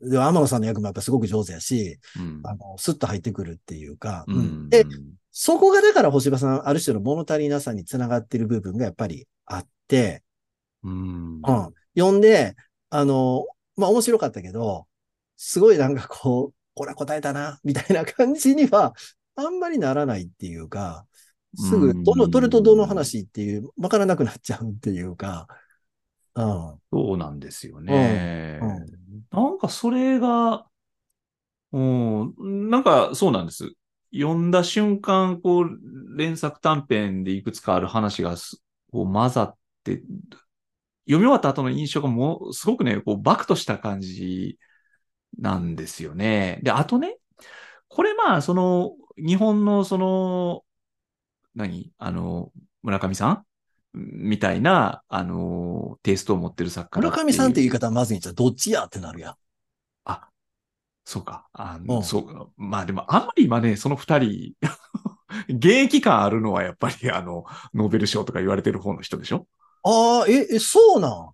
[0.01, 4.69] で、天野さんの役もやっぱすごく上手やし、ーうんあの、スッと入ってくるっていうか、ううんん。
[4.69, 4.86] で、
[5.32, 10.23] そこがだから星葉さん、ある種の物足りなさにつながってる部分がやっぱりあって、
[10.83, 11.35] うん。
[11.35, 11.41] うん。
[11.97, 12.55] 読んで、
[12.89, 14.87] あの、まあ面白かったけど、
[15.37, 18.93] すごいなんかこう、これ答えたな、みたいな感じには、
[19.35, 21.05] あんまりならないっていうか、
[21.55, 25.47] すぐ、どの、うんどれとどの話っていう、わからなくなっちゃうっていうか、
[26.35, 26.79] うん。
[26.91, 28.59] そうなんですよね。
[28.61, 28.87] うんう
[29.31, 30.65] なんかそれが、
[31.73, 33.73] うん、なんかそうなんです。
[34.13, 40.01] 読んだ瞬間、こう、連作短編でいくつかある話がすこう混ざって、
[41.05, 44.57] 読み終わった後の印象がもう、すごくね、こう、バクとした感じ
[45.39, 46.59] なんですよね。
[46.63, 47.17] で、あとね、
[47.87, 50.63] これまあ、その、日本のその、
[51.55, 51.91] 何？
[51.97, 53.45] あの、村上さん？
[53.93, 58.85] みたいな、あの、テイストを持ってる作家だ村上さんって言い方はまずいんじゃどっちや？
[58.85, 59.35] ってなるやん。
[60.05, 60.29] あ、
[61.03, 61.47] そうか。
[61.51, 62.51] あうんそう。
[62.55, 64.53] まあでも、あんまり今ね、その二人、
[65.49, 69.47] 現役感あるのはやっぱりあの、ノーベル賞とか言われてる方の人でしょ？
[69.83, 71.29] ああ、え、え、そうなん？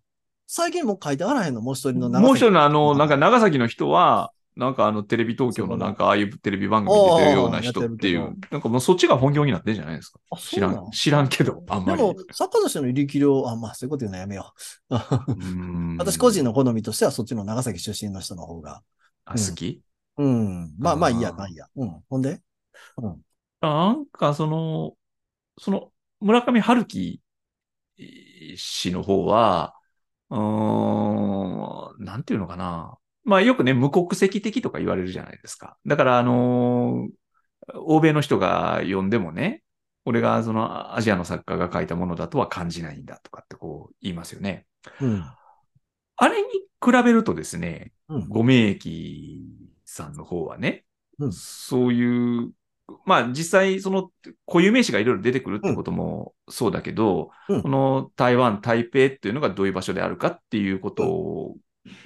[0.47, 1.61] 最近もう書いてあらへんの？
[1.61, 10.19] もう一人の長崎もう一人のあの、うんなんか長崎の人は、なんかあの、テレビ東京のなんかああいうテレビ番組に出てるような人っていう、なんかもうそっちが本業になってんじゃないですか。
[10.31, 11.97] あ、知らん、知らんけど、あんまり。
[11.97, 14.53] でも、作家としての力量、あ、まあそういうこと言うのやめよ
[14.89, 14.95] う。
[15.27, 18.81] うん私個人の好みとしてはそっちの長崎出身の人の方が。
[19.25, 19.81] あ、好き？
[20.17, 20.73] うん。
[20.79, 21.67] まあまあいいや、まあいいや。
[21.75, 22.03] うん。
[22.09, 22.39] ほんで？
[22.97, 23.17] うん。
[23.61, 24.93] なんかその、
[25.59, 27.19] その、村上春樹
[28.55, 29.73] 氏の方は、
[30.29, 32.97] うーん、なんていうのかな。
[33.23, 35.77] まあよくね、無国籍的とか言われるじゃないですか。
[35.85, 37.09] だから、あのー
[37.73, 39.61] 欧米の人が読んでもね、
[40.05, 44.65] 俺がそのアジアの作家が書いたものだとは感じないんだとかってこう言いますよね。
[45.01, 45.23] うん。
[46.15, 46.47] あれに
[46.83, 48.29] 比べるとですね、うん。
[48.29, 49.43] ご名駅
[49.85, 50.85] さんの方はね、
[51.19, 52.51] うんそういう、
[53.05, 54.11] まあ実際その
[54.45, 61.55] 固有名詞がいろいろ出てくるってこともそうだけど、うんこの台湾、台北っていうのがどういう場所であるかっていうこと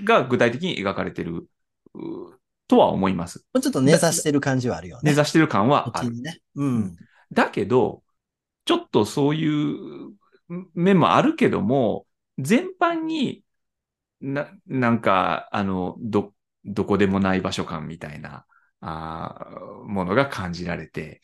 [0.03, 1.47] が具体的に描かれてる
[1.93, 3.45] うとは思います。
[3.61, 5.11] ちょっと根ざしてる感じはあるよね。
[5.11, 6.21] 根ざしてる感はある。
[6.21, 6.39] ね。
[6.55, 6.95] うん。
[7.31, 8.01] だけど、
[8.65, 10.13] ちょっとそういう
[10.73, 12.05] 面もあるけども、
[12.37, 13.43] 全般に
[14.21, 18.45] な、なんか、あの、ど、どこでもない場所感みたいな、
[18.81, 21.21] あーものが感じられて、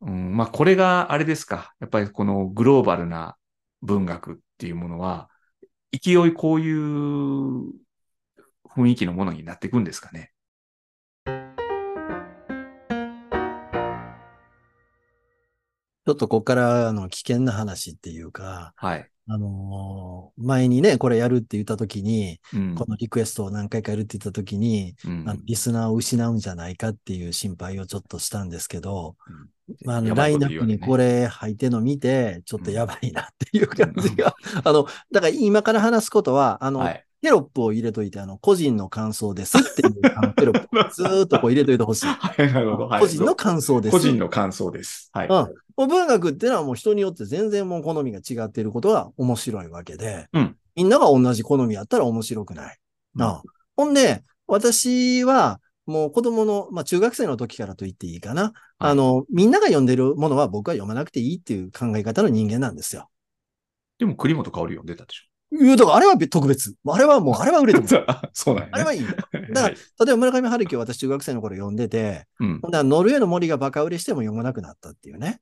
[0.00, 1.74] うん、まあ、これがあれですか。
[1.80, 3.36] やっぱりこのグローバルな
[3.82, 5.30] 文学っていうものは、
[5.92, 7.72] 勢いこういう
[8.64, 10.32] 雰囲気のものになっていくんですかね。
[16.04, 19.11] ちょっとここからあの危険な話っていうか、はい。
[19.28, 22.74] あのー前にね、これやるって言った時に、うん。
[22.74, 25.24] このリクエストを何回かやるって言った時に、うん。
[25.28, 29.16] あのリスナーを失うんじゃないかっていう心配をちょっとしたんですけど、
[29.84, 37.06] まあ、ラインナップにこれ入ってんの見て、ちょっとやばいなっていう感じが、あの、だから今から話すことは、あの、はい。
[37.22, 42.06] テロップを入れといて、あの、個人の感想ですっていうあの テロップをずーっとこう入れといてほしい。
[42.06, 42.88] はい、なるほど。
[42.88, 43.92] はい個人の感想です。
[43.92, 45.08] 個人の感想です。
[45.12, 45.28] はい。
[45.28, 45.32] うん。
[45.32, 45.46] も
[45.84, 52.78] う文学っていうのはもう人によって全然もう好みが違っていることが面白いわけで、うんみんなが同じ好みやったら面白くない。
[53.16, 53.42] うんああ
[53.76, 58.52] ほんで、私はもう子供の、まあ中学生の時からと言っていいかな。
[58.78, 63.08] あの、みんなが読んでるものは僕は読まなくていいっていう考え方の人間なんですよ。
[63.98, 66.74] でも栗本香織読んでたでしいや、だからあれは特別。
[66.86, 67.88] あれはもう、 あれは売れてょも。
[68.32, 68.70] そうなんや、ね。
[68.72, 69.08] あれはいいよ。
[69.52, 69.74] らはい。
[69.74, 72.60] 例えば村上春樹を私中学生の頃読んでて、うん。
[72.60, 75.40] ほんで、ノルウェーの森がバカ売れしても読まなくなったっていうね。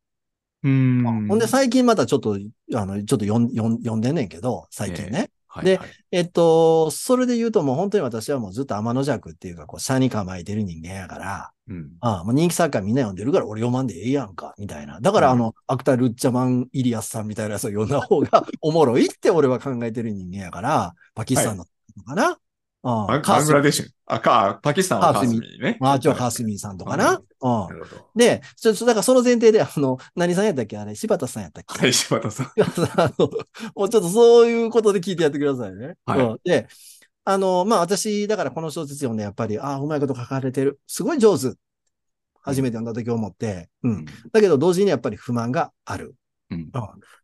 [0.64, 1.29] うーん。
[1.29, 2.38] ほんで、最近またちょっと、
[2.75, 5.31] あの、ちょっと読ん読ん読んでんねんけど、最近ね。
[5.63, 11.91] ではいはいえっと、それで言うともう本当に私はもうずっと天の弱っていうか、こう、下に構えてる人間やから、うん。
[12.01, 15.01] ああ、もう人気作家みんな読んでるから俺読まんでええやんか、みたいな。
[15.01, 22.39] だからうんあの、アクター・ルッチャマン・イリアスさんみたいなやつを読んだ方がおもろいって俺は考えてる人間やから、パキスタンのかな、あバ
[22.88, 23.87] ンあカースバングラデシュ。
[24.07, 25.77] あ、か、パキスタンはカースミーね。
[25.81, 27.12] まあ、一応カースミーさんとかな。
[27.12, 28.07] うんなるほど。
[28.16, 30.79] で、ちょっと、だからその前提で、あの、何さんやったっけ？
[30.79, 31.79] あれ、柴田さんやったっけ？
[31.79, 32.47] はい、柴田さん。
[32.97, 33.31] あの、
[33.75, 35.95] もうちょっとそういうことで聞いてやってくださいね。
[36.07, 36.69] はいうんで、
[37.25, 40.81] あの、まあ、私、だからこの小説読んで、やっぱり、ああ、うまいこと書かれてる。
[40.87, 41.53] すごい上手。
[42.43, 43.69] 初めて読んだ時思って。
[43.83, 44.07] うん。
[44.33, 46.14] だけど、同時にやっぱり不満がある。
[46.51, 46.71] うん。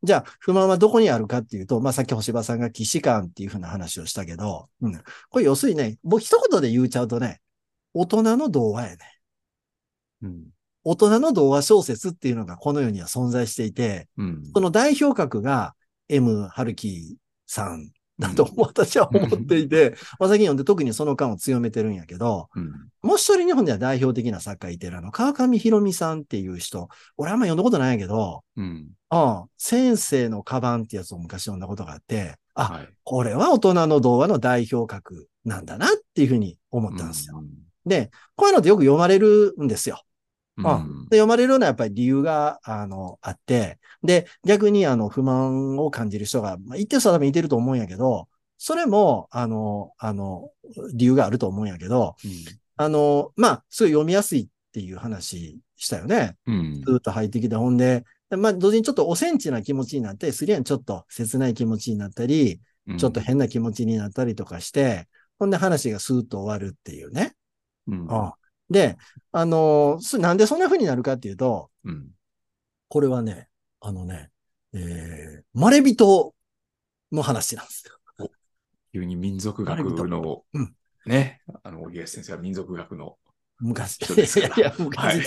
[0.03, 5.03] じゃあ、不満はどこにあるかっていうと、まあ、さっき星葉さんが既視感っていうふうな話をしたけど、うん。
[5.31, 7.41] これ要するにね、僕一言で言うちゃうとね、
[7.93, 8.99] 大人の童話やね。
[10.23, 10.45] うん。
[10.85, 14.43] 大人の童話小説っていうのがこの世には存在していて、うん。
[14.55, 15.75] その代表格が
[16.09, 16.47] M.
[16.49, 22.89] 春樹さん だと私は思っていて、まあ最近読んで特にその感を強めてるんやけど、うん。
[23.03, 28.89] もう一人日本では代表的な作家いてるあの、川上博美さんっていう人、俺あんま読んだことないんやけど、うん。
[29.11, 32.87] うん、先生のカバンってやつを昔読んだことがあって、あ、はい。
[33.05, 37.45] ここれは大人の童話の代表格なんだなっていうふうに思ったんですよ。
[37.85, 40.03] で、こういうのってよく読まれるんですよ。
[40.57, 41.07] うん。
[41.11, 50.51] で、読まれるのはやっぱり理由が、あの、あって、で、逆にあの、不満を感じる人が、まあ、一定数は多分いてると思うんやけど、それも、あの、あの、
[50.95, 52.17] 理由があると思うんやけど、
[52.77, 56.37] あの、まあ、すごい読みやすいっていう話したよね。
[56.47, 56.83] うん。
[56.83, 62.99] ずっと入ってきて、ほんで、まあ、同時にちょっとおセンチな気持ちになって、すりゃんちょっと切ない気持ちになったり、うん。
[62.99, 65.07] ちょっと変な気持ちになったりとかして、
[65.39, 67.35] ほんで話がスーッと終わるっていうね。
[67.87, 68.07] うん。
[68.07, 68.33] うん
[68.71, 68.97] で、
[69.33, 72.09] あのそなんでそんな風になるかっていうと、うん。
[72.89, 73.49] これはね、
[73.81, 74.31] あのね、
[74.73, 76.35] えー、まれびと
[77.13, 78.31] の話なんですよ。
[78.93, 80.75] 急に民族学のうん、
[81.05, 83.17] ね、あの、小木先生は民族学の、
[83.59, 83.99] 昔。
[84.15, 85.19] ですかいや いや、昔。
[85.19, 85.25] はい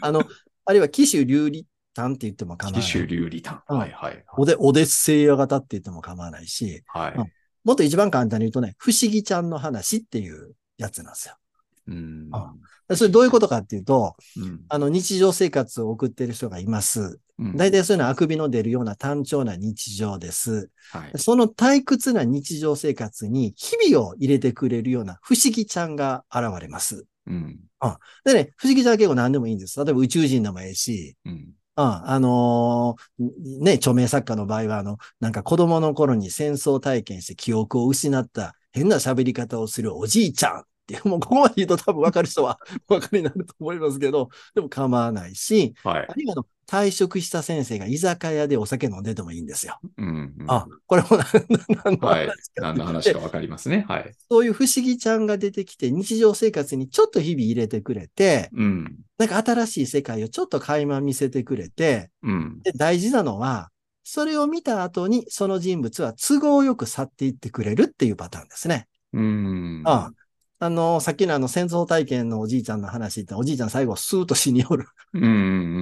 [0.00, 0.24] あの、
[0.64, 2.86] あるいは騎手流理丹って言っても構わない。
[2.86, 3.62] 騎手流理丹。
[3.68, 4.24] うんはいはい。
[4.36, 7.14] オデ、オデッセイア型って言っても構わないし、はい。
[7.64, 11.36] もっと一番簡単に言うとね、不思議ちゃんの話っていうやつなんですよ。
[11.86, 12.30] うん。
[12.94, 14.60] それどういうことかっていうと、うん。
[14.68, 17.20] あの日常生活を送っている人がいます。
[17.38, 20.70] うん大体そういうのはあくびの出るような単調な日常です。
[20.92, 21.18] はい。
[21.18, 27.06] その退屈な日常生活に日々を入れてくれるような不思議ちゃんが現れます。
[27.26, 27.58] うん。
[28.24, 29.82] でね、不思議ちゃんは結構何でもいいんです。
[29.84, 31.32] 例えば宇宙人でもええし、うん。
[31.32, 46.12] うん、あのーね、著名作家の場合は、あの、なんか子供の頃に戦争体験して記憶を失った変な喋り方をするおじいちゃんって、もうここまで言うと多分分かる人は 分かりになると思いますけど、でも構わないし、はいあ。
[46.14, 49.78] るいはあの退職した先生が居酒屋でお酒飲んでてもいいんですよ。
[49.98, 51.24] うんうんあ、これもな
[51.84, 52.62] 何のはい話か。
[52.62, 53.84] 何の話かわかりますね。
[53.88, 54.14] はい。
[54.30, 58.96] そういう不思議ちゃんが出てきて、日常生活にちょっと日々入れてくれて、うん。
[59.18, 62.60] なんか新しい世界をちょっと垣間見せてくれて、うん。
[62.62, 63.70] で、大事なのは、
[64.02, 68.86] それを見た後にその人物は都合よく去っていってくれるっていうパターンですね。
[69.12, 69.82] うん。
[69.84, 70.23] ああ
[70.64, 74.86] あの、さっきのあの戦争体験のおじいちゃんの話って、おじいちゃん最後スーッと死による。
[75.12, 75.30] うんうん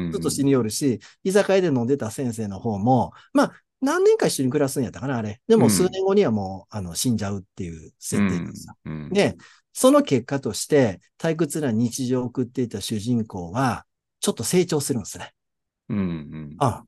[0.07, 0.13] うん。
[0.13, 5.41] スーッと死によるし、居酒屋で飲んでた先生の方も、まあ、何年か一緒に暮らすんやったかな、あれ。
[5.47, 8.75] でうんも数年後にはもう、あの、死んじゃうっていう設定ですよ。
[8.87, 9.11] うん。
[9.11, 9.37] で、
[9.73, 13.85] その結果として、退屈な日常を送っていた主人公は、
[14.19, 15.33] ちょっと成長するんですね。
[15.91, 16.57] うんうん。
[16.59, 16.83] あ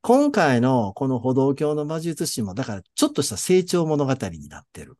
[0.00, 4.96] 今回のこの歩道橋の魔術師も、だからちょっとした成長物語になってる。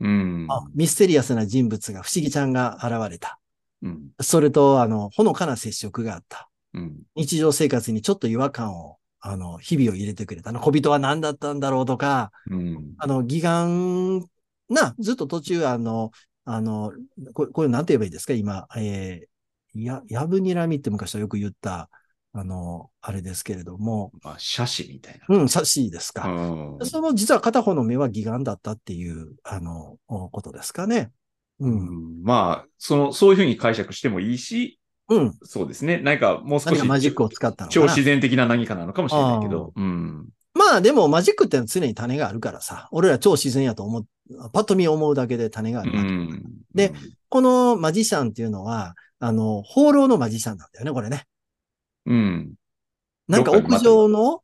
[0.00, 0.46] うん。
[0.48, 3.38] あミステリアスな人物が、不思議ちゃんが現れた。
[3.82, 4.08] うん。
[4.20, 6.48] それと、あの、ほのかな接触があった。
[6.74, 7.02] うん。
[7.14, 10.50] 日常生活にちょっと違和感を、あの、日々を入れてくれた。
[10.50, 12.94] あの、小人は何だったんだろうとか、うん。
[12.98, 14.26] あの、義眼
[14.68, 16.10] な、ずっと途中、あの、
[16.44, 16.92] あの、
[17.34, 18.32] これ、これなんて言えばいいですか？
[18.32, 21.90] 今、えー、や、やぶにらみって昔はよく言った、
[22.32, 26.22] あの、あれですけれども、まあ、写真みたいうん、さしいですな。
[26.22, 26.28] か。
[26.28, 26.86] うん。
[26.86, 31.10] その、実は片方の目は義眼だったっていう、あの、ことですかね。
[31.58, 31.66] う。
[31.66, 35.34] うんんまあ、その、そういうふうに解釈してもいいし、うん。
[35.42, 36.00] そうですね。
[36.02, 37.70] 何かもう少しマジックを使ったの。
[37.70, 39.72] 超自然的な何かなのかもしれないけど。
[39.74, 40.28] うん。
[40.54, 44.06] まあでもマジックってのは常に種があるからさ、俺ら超自然やと思う、
[44.52, 46.10] パッと見思うだけで種があうるわけ。
[46.10, 46.42] ん。
[46.74, 46.92] で
[47.28, 51.24] このマジシャンっていうのは、あの、放浪のマジシャンなんだよね、これね。
[52.06, 52.54] うん。
[53.28, 54.42] なんか屋上の、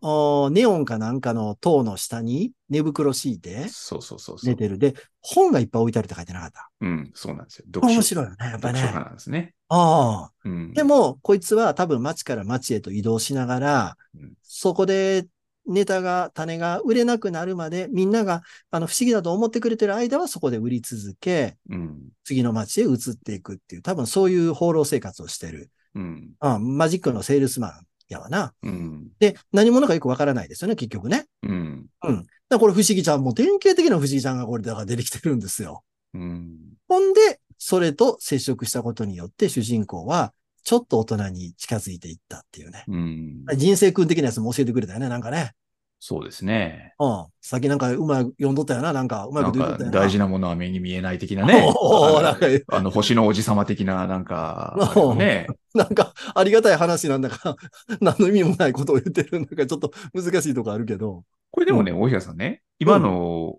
[0.00, 4.54] おネオンかなんかの塔の下に寝袋敷いてそうそうそうそう寝。
[4.54, 4.78] てる。
[4.78, 6.70] で、本がいっぱい置いてあるって書いてなかった？
[6.80, 7.64] うん、そうなんですよ。
[7.66, 8.80] 読書面白いよね、やっぱね。
[8.80, 9.54] なんですね。
[9.68, 10.32] ああ。
[10.44, 10.72] うん。
[10.72, 15.26] でも、こいつは多分町から町へと移動しながら、うんそこで
[15.66, 21.98] ネタが、種が売れなくなるまで、みんながあの不思議だと思ってくれてる間はそこで売り続け、うん。
[22.22, 25.70] 次の町へ移っていくっていう、多分そういう放浪生活をしてる。
[25.98, 26.30] うん。
[26.38, 27.72] あマジックのセールスマン
[28.08, 28.54] やわな。
[28.62, 29.08] うん。
[29.18, 31.26] で、何者かよくわからないですよね、結局ね。
[31.42, 31.86] うん。
[32.04, 32.26] うん。
[32.48, 35.82] だこれ不思議ちゃん、もう典型的な不思議ちゃんがこれだから出てきてるんですよ。
[36.14, 36.56] うん。
[36.88, 40.32] ほんで、それと接触したことによって主人公は、
[40.62, 42.84] ちょっと大人に近づいていったっていうね。
[42.88, 43.44] うん。
[43.56, 45.52] 人生君的なやつも教えてくれたよね、なんかね。
[46.00, 46.94] そうですね。
[47.00, 47.26] うん。
[47.40, 50.00] さっきなんかうまく読んどったよな、なんかうまいなんかこと言ったよな。
[50.00, 51.64] 大事なものは目に見えない的なね。
[51.74, 54.76] おーなんかあのあの星の王子様的な、なんか、
[55.16, 55.48] ね。
[55.74, 57.56] なんか、ありがたい話なんだか、
[58.00, 61.24] 何の意味もないことを言ってるんだか、ちょっと難しいとこあるけど。
[61.50, 63.56] これでもね、大東さんね、今の、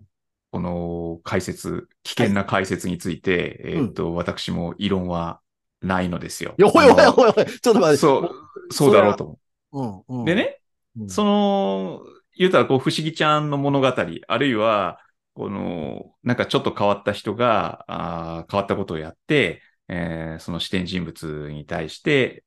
[0.51, 5.41] この解説、危険な解説について、うんえっと、私も異論は
[5.81, 6.55] ないのですよ。
[6.57, 7.97] いや、ほいほいほいほい、ちょっと待って。
[7.97, 8.31] そう、
[8.71, 9.37] そうだろうと
[9.71, 10.23] 思うん、うん。
[10.23, 10.25] う。
[10.25, 10.59] で、ね、
[10.97, 12.01] うん、その、
[12.39, 14.99] 言うたら、こう、不思議ちゃんの物語、あるいは、
[15.33, 22.45] この、なんかちょっと変わった人が、あー変わったことをやって、えーその視点人物に対して、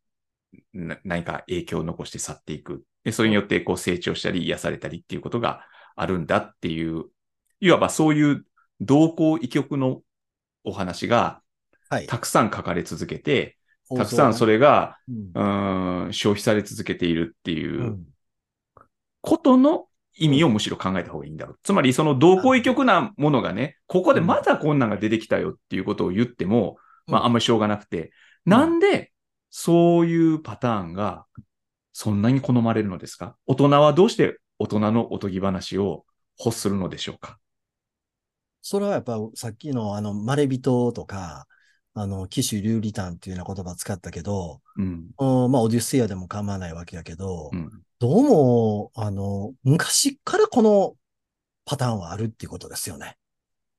[0.72, 2.84] な何か影響を残して去っていく。
[3.04, 7.04] で、それによって、こう、成長したり、癒されたりっていうことがあるんだっていう、
[7.60, 8.46] いわばそういう
[8.80, 10.02] 同行異曲の
[10.64, 11.42] お話が、
[11.90, 12.06] はい。
[12.06, 13.58] たくさん書かれ続けて、
[13.94, 15.42] たくさんそれ、れが、う
[16.08, 18.11] ん、消費され続けているっていうう、ん
[19.22, 21.58] ことの意味をむしろ考えた方がいいんだろう。
[21.62, 28.12] つまり、その同行異曲なものがね、ここでまたこんなんが出てきたよっていうことを言っても、まあ、あんまりしょうがなくて、
[28.44, 29.12] なんで、
[29.48, 31.24] そういうパターンが、
[31.92, 33.36] そんなに好まれるのですか？
[33.46, 36.04] 大人はどうして大人のおとぎ話を
[36.42, 37.38] 欲するのでしょうか？
[38.62, 41.46] それはやっぱさっきのあの、まれびととか、
[41.94, 45.10] あの、騎手竜リタンっていうような言葉使ったけど、うん。
[45.18, 47.70] うんまあ、オデュッセイアでも構わないわけやけど、うん。
[47.98, 50.94] どうも、あの、昔からこの
[51.64, 53.16] パターンはあるっていうことですよね。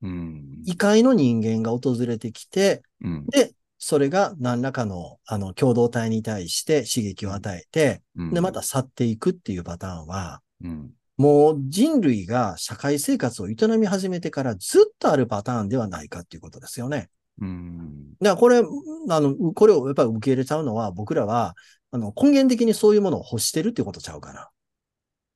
[0.04, 0.62] うん。
[0.66, 3.26] 異界の人間が訪れてきて、うん。
[3.28, 10.92] で、それが何らかの、あの、共同体に対して刺激を与えて、うんで、また去っていくっていうパターンは、うん。
[11.18, 17.10] もう人類が社会生活を営み始めてからずっとあるパターンではないかっていうことですよね。
[17.42, 18.14] うん。
[18.22, 18.58] だからこれ、
[19.10, 21.56] あの、これをやっぱり受け入れちゃうのは僕らは、
[21.92, 24.50] あの、根源的にそういうものを欲してるっていうことちゃうかな。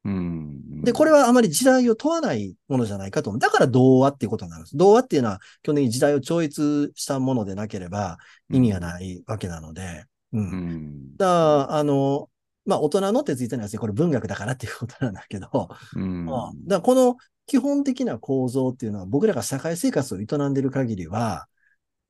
[0.05, 0.81] うん。
[0.83, 3.39] で、これはあまり時代を問わないものじゃないかと思う。
[3.39, 4.77] だから童話っていうことになるんです。
[4.77, 8.17] 童話っていうのは基本的に時代を超越したものでなければ
[8.49, 10.05] 意味がないわけなので。
[10.33, 10.41] うん。
[10.41, 11.17] うん。
[11.17, 11.31] だか
[11.69, 12.29] ら、あの、
[12.65, 13.79] まあ、大人のってついてないですね。
[13.79, 15.69] これ文学だからっていうことなんだけど。
[15.95, 16.03] うん。
[16.03, 17.17] うんだからこの
[17.47, 21.47] 基本的な構造っていうのは僕らが社会生活を営んでいる限りは、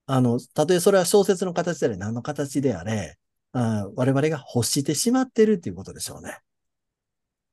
[0.08, 3.18] あの、たとえそれは小説の形であれ何の形であれ、
[3.52, 6.40] あ我々が欲してしまってるっていうことでしょうね。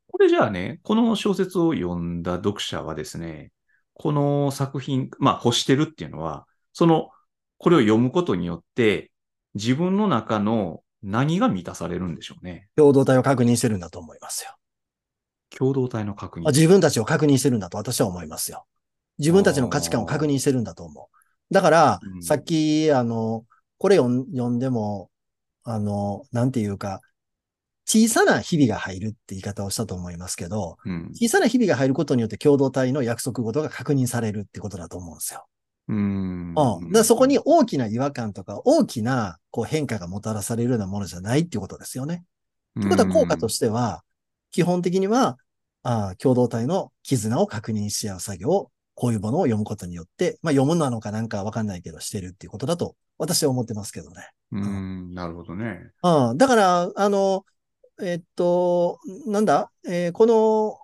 [0.07, 3.51] これじゃあね、この小説を読んだ読者はですね、
[3.93, 7.11] この作品、まあ欲してるっていうのは、その、
[7.59, 9.11] これを読むことによって、
[9.55, 12.69] 自分の中の何が満たされるんでしょうね。
[12.77, 14.55] 共同体を確認してるんだと思いますよ。
[15.51, 16.53] 共同体の確認あ。
[16.53, 18.65] 自分たちを確認してるんだと私は思いますよ。
[19.19, 21.14] 自分たちの価値観を確認してるんだと思う。
[21.55, 23.45] だから、うんさっき、あの、
[23.79, 25.11] これ読ん読んでも、
[25.63, 27.01] あの、なんていうか、
[27.87, 31.11] 小さな日々が入るって言い方をしたと思いますけど、うん。
[31.15, 35.47] 小さな日々が入ることによって共同体の約束事が確認されるってことだと思うんですよ。
[35.89, 36.55] うん。
[36.57, 36.93] うん。
[36.93, 42.25] だそこに大きな違和感とか大きなこう変化がもたらされるようなものじゃないっていうことですよね。
[42.75, 44.03] とということは効果としては、
[44.51, 45.39] 基本的には、
[45.83, 54.29] あー共同体の絆を確認し合う作業を、こういうものを読むことによって、まあ読むなのかなんかわかんないけどしてるっていうことだと私は思ってますけどね。
[54.53, 55.91] うん、なるほどね。
[56.03, 56.39] うん。
[56.39, 57.45] だから、あの、
[58.03, 60.79] えっと、なんだ、えーこの、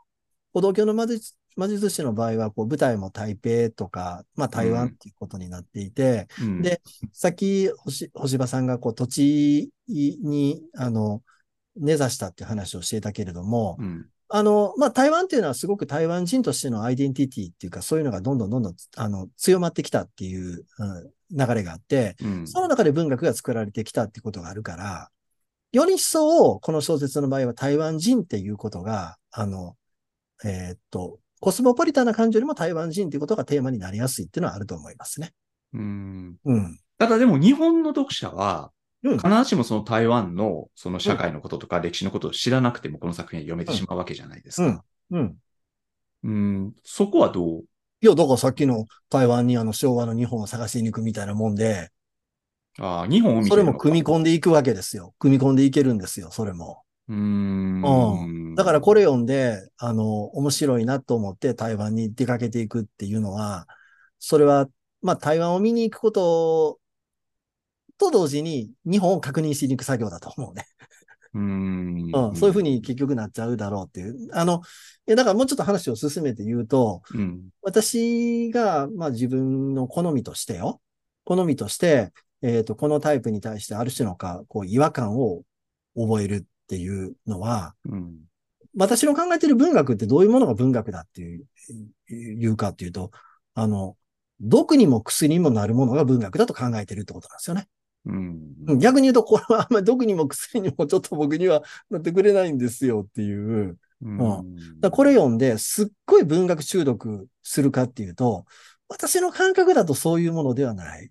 [0.52, 6.80] 歩道橋の魔術魔術師の場合は、こう舞台も台北とか、まあ台湾っていうことになっていて、うん、で
[7.12, 11.22] さっき星、星葉さんがこう土地に、あの、
[11.76, 25.10] 根ざしたっていう話をしていたけれども、うん、あの、まあ、台湾っていうのはすごく台湾人としてのアイデンティティっていうか、そういうのがどんどんどんどん、あの、強まってきたっていう、うん流れがあって、うん、その中で文学が作られてきたってことがあるから、
[25.72, 29.76] より一層、この小説の場合は台湾人っていうことが、あの、
[30.44, 35.32] えーっと、コスモポリタンな感情よりも台湾人っていうことがテーマになりやすいっていうのはあると思いますね。
[35.72, 36.36] うん。
[36.44, 36.78] うん。
[36.98, 44.84] ただでも日本の読者は、うん必ずしもその台湾のその社会のこととか歴史のことを知らなくてもこの作品を読めてしまうわけじゃないですか。
[45.10, 45.36] うん。
[46.22, 47.64] うん、そこはどう？
[48.02, 51.90] いや、だからさっきの台湾にあの昭和の日本を探しに行くみたいなもんで、
[52.78, 55.14] ああ、日本を見てそれも組み込んでいくわけですよ。
[55.18, 56.82] 組み込んでいけるんですよ、それも。
[57.08, 58.54] うーん。
[58.54, 63.66] だからこれ読んで、あの、面白いなと思って台湾に出かけていくっていうのは、
[64.18, 64.68] それは、
[65.02, 66.79] まあ台湾を見に行くこと
[68.00, 70.66] と同時に日本を確認しに行く作業だと思うね。
[71.34, 72.10] うーん。
[72.12, 74.28] うん、そういうふうに結局なっちゃうだろうっていう。
[74.32, 74.62] あの、
[75.06, 77.48] いやだからもうちょっと話を進めて言うと、うん。
[77.62, 80.80] 私が、まあ自分の好みとしてよ。
[81.24, 85.42] 好みとして、えっ、と、このタイプに対してある種のか、こう、違和感を
[85.94, 88.14] 覚えるっていうのは、うん。
[88.76, 91.44] 私の考えてる文学ってどういうものが文学だっていう、
[92.08, 93.10] いうかっていうと、
[93.54, 93.96] あの、
[94.40, 97.68] 毒にも薬にもなるものが文学だと考えてるってことなんですよね。
[98.06, 98.78] うん。
[98.78, 103.78] 逆に言うと、これはあんまり毒にも薬にもちょっと僕にはなってくれないんですよっていう。
[104.02, 104.18] うん。
[104.18, 104.42] だか
[104.82, 108.46] らこれ読んですっごい文学中毒するかっていうと、
[108.88, 111.10] 私の感覚だとそういうものではない。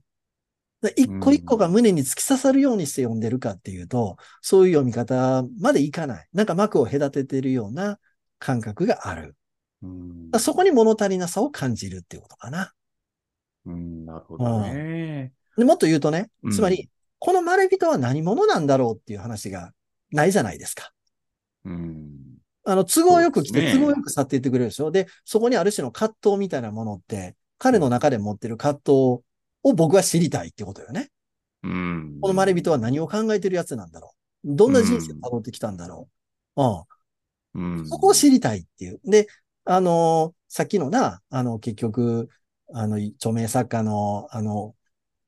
[0.95, 6.27] 一個一個が胸に突き刺さるようにして読んでるかっていうと、そういう読み方までいかない。
[6.33, 7.99] なんか幕を隔ててるような
[8.39, 9.35] 感覚がある。
[9.81, 12.73] うんそこに物足りなさを感じるっていうことかな。
[13.65, 14.05] うん。
[14.05, 15.33] なるほどね。
[15.59, 16.89] でもっと言うとねうん、つまり、
[17.19, 19.71] このまれびとは何者なんだろうっていう話が
[20.11, 20.91] ないじゃないですか。
[21.65, 22.09] うん。
[22.63, 24.91] あの、都合よく来て、ね都合よく去っていってくれるでしょ。
[24.91, 28.91] で、そこにある種の葛藤みたいなものって、彼の中で持ってる葛藤
[29.63, 31.09] を僕は知りたいってことよね。
[31.63, 32.17] うん。
[32.21, 34.13] このまれびとは何を考えてるやつなんだろ
[34.45, 34.55] う。
[34.55, 36.07] どんな人生を辿ってきたんだろ
[36.55, 36.63] う。
[37.55, 37.79] うん。
[37.79, 37.87] うん。
[37.87, 39.01] そこを知りたいっていう。
[39.03, 39.27] で、
[39.65, 42.27] あのーさっきのな、あの、結局、
[42.73, 44.75] あの、著名作家の、あの、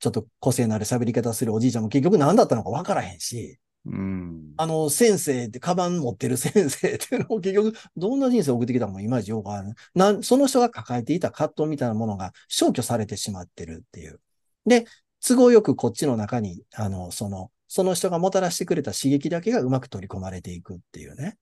[0.02, 4.54] ちょっと個性のある喋り方するおじいちゃんも結局何だったのか分からへんし、うん。
[4.56, 9.74] あの、先生って、カバン持ってる先生っていうのも結局、どんな人生を送ってきたのもいまいちよくある。
[9.94, 14.20] なん、その人が抱えていた葛藤みたいなものが消去されてしまってるっていう。
[14.66, 14.86] で、
[15.24, 21.36] 都合よくこっちの中に、あの、その、その人がもたらしてくれた刺激だけがうまく取り込まれていくっていうね。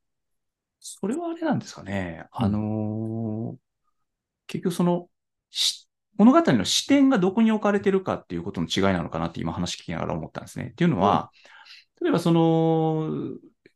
[0.81, 2.27] それはあれなんですかね。
[2.39, 3.57] うんあのー
[4.47, 5.09] 結局その、
[5.51, 5.89] し
[6.21, 10.69] 物語の視点がどこに置かれてるかっていうことの違いなのかなって今話聞きながら思ったんですね。
[10.73, 11.31] っていうのは、
[12.03, 13.09] 例えばその、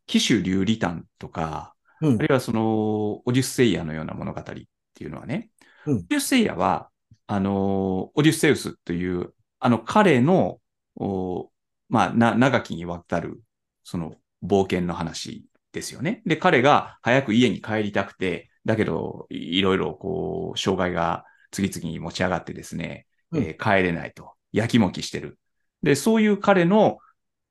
[0.04, 4.58] 騎手竜リタンとか、うんあるいはその、オデュッセイアのような物語って
[5.02, 5.48] いうのはね、
[5.86, 6.90] うんオデュッセイアは、
[7.26, 10.58] あの、オデュッセウスという、あの彼の、
[10.96, 11.50] お
[11.88, 13.40] まあ、な、長きにわたる、
[13.84, 16.20] その、冒険の話ですよね。
[16.26, 21.24] で、彼が早く家に帰りたくて、だけど、いいろいろこう、障害が
[21.54, 24.32] 次々に持ち上がってですね、うんえー帰れないと。
[24.52, 25.38] やきもきしてる。
[25.82, 26.98] で、そういう彼の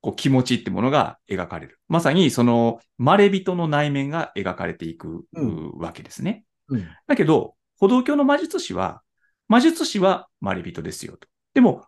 [0.00, 1.80] こう気持ちってものが描かれる。
[1.88, 6.44] まさにその、まれびとの内面が描かれていく、うんうわけですね。
[6.68, 6.86] うん。
[7.06, 9.02] だけど、歩道橋の魔術師は、
[9.48, 11.26] 魔術師はまれびとですよと。
[11.54, 11.84] でも、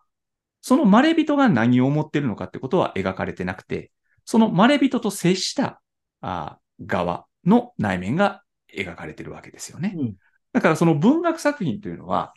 [0.63, 3.93] そのまれびとが何を思ってるのかってことは描かれてなくて、
[4.25, 5.81] そのまれびとと接した
[6.21, 8.43] あ側の内面が
[8.75, 9.95] 描かれてるわけですよね。
[9.97, 10.15] うん
[10.57, 12.33] だからその文学作品というのは、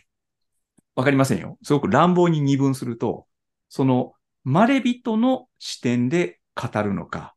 [0.93, 1.57] わかりませんよ。
[1.63, 3.27] すごく乱暴に二分すると、
[3.69, 4.11] その、
[4.43, 7.33] まれびとの視点で語るのか、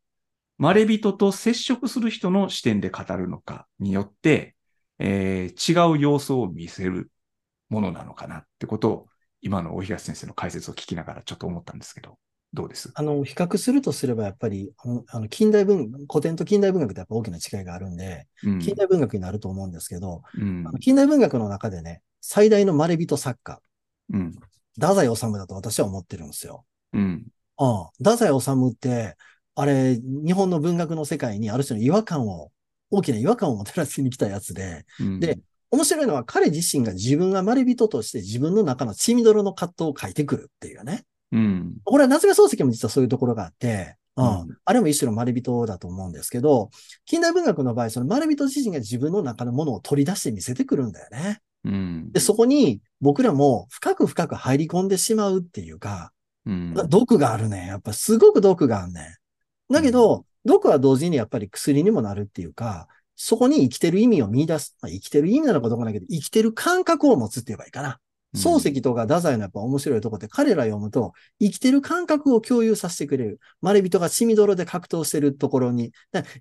[0.57, 4.57] まれびとと接触する人の視点で語るのかによって、
[4.99, 7.09] えー違う様子を見せる
[7.69, 9.07] ものなのかなってことを、
[9.39, 12.19] 今の大東先生の解説を聞きながらちょっと思ったんですけど、
[12.53, 12.91] どうです？
[12.93, 14.71] あの、比較するとすれば、やっぱり、
[15.07, 18.59] あの近代文、古典と近代文学ってやっぱ大きな違いがあるんで、うん。
[18.59, 23.59] 近代文学になると思うんですけど、うんあの近代文学の中でね、最大のまれびと作家、
[24.13, 24.35] うん。
[24.75, 26.63] 太宰治だと私は思ってるんですよ。
[26.93, 27.25] うん。
[27.57, 29.15] ああ太宰治って、
[29.55, 32.51] あれ、日本の文学の世界にある種の違和感を、
[32.91, 35.39] 大きな違和感をもたらしに来たやつで、うんで、
[35.71, 41.03] 面白いのは彼自身が自分がまれびととして自分の中の血みどろの葛藤を書いてくるっていうね。
[41.33, 41.73] うん。
[41.83, 46.69] これは夏目漱石も実はそういうところがあって、うんうんあれも一種のまれびとだと思うんですけど、
[47.05, 51.41] 近代文学の場合、そのまれびと自身が自分の中のものを取り出して見せてくるんだよね。
[51.65, 52.11] うん。
[52.11, 56.11] で、そこに僕らも深く深く入り込んでしまうっていうか、
[56.45, 56.75] うん。
[56.87, 57.65] 毒があるね。
[57.67, 59.17] やっぱすごく毒があるね。
[59.71, 64.77] だけど、毒は同時にやっぱり薬にもなるっていうか、そこに生きてる意味を見出す。
[64.81, 67.99] まあ、生きてる意味なのかどうかないけど、生きてる感覚を持つって言えばいいかな。
[68.35, 73.39] 漱石とか太宰のやっぱ面白いとこって彼ら読むと生きてる感覚を共有させてくれる。
[73.61, 75.91] まれびとが血みどろで格闘してるところに。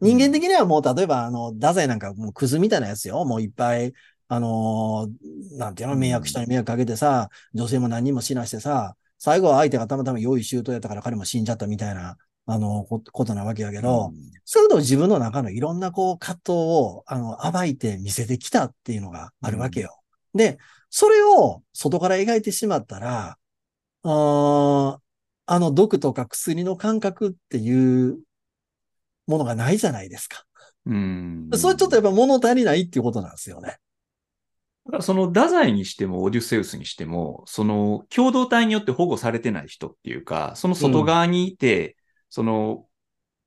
[0.00, 3.24] 人間的にはもう例えばあの、太宰なんかもうクズみたいなやつよ。
[3.24, 3.92] もういっぱい、
[4.28, 12.16] あのーなんていうの、迷惑人に迷惑かけてさ、女性も何人も死なしてさ、最後は相手がたまたま良い周到やったから彼も死んじゃったみたいな、
[12.46, 14.12] あの、こことなわけやけど、
[14.44, 20.00] それと自分の中のいろんなこう葛藤を、あの、暴いて見せてきたっていうのがあるわけよ。
[20.34, 20.58] で、
[20.94, 23.38] それを外から描いてしまったら、
[24.02, 24.98] あー
[25.46, 28.20] あの毒とか薬の感覚っていう
[29.26, 30.44] ものがないじゃないですか。
[30.84, 31.48] うん。
[31.54, 33.78] それちょっとやっぱ物足りないっていうことなんですよね。
[34.84, 41.96] だからその太宰にしてもオデュッセウスにしても、その共同体によって保護されてない人っていうか、その外側にいて、
[42.28, 42.86] その、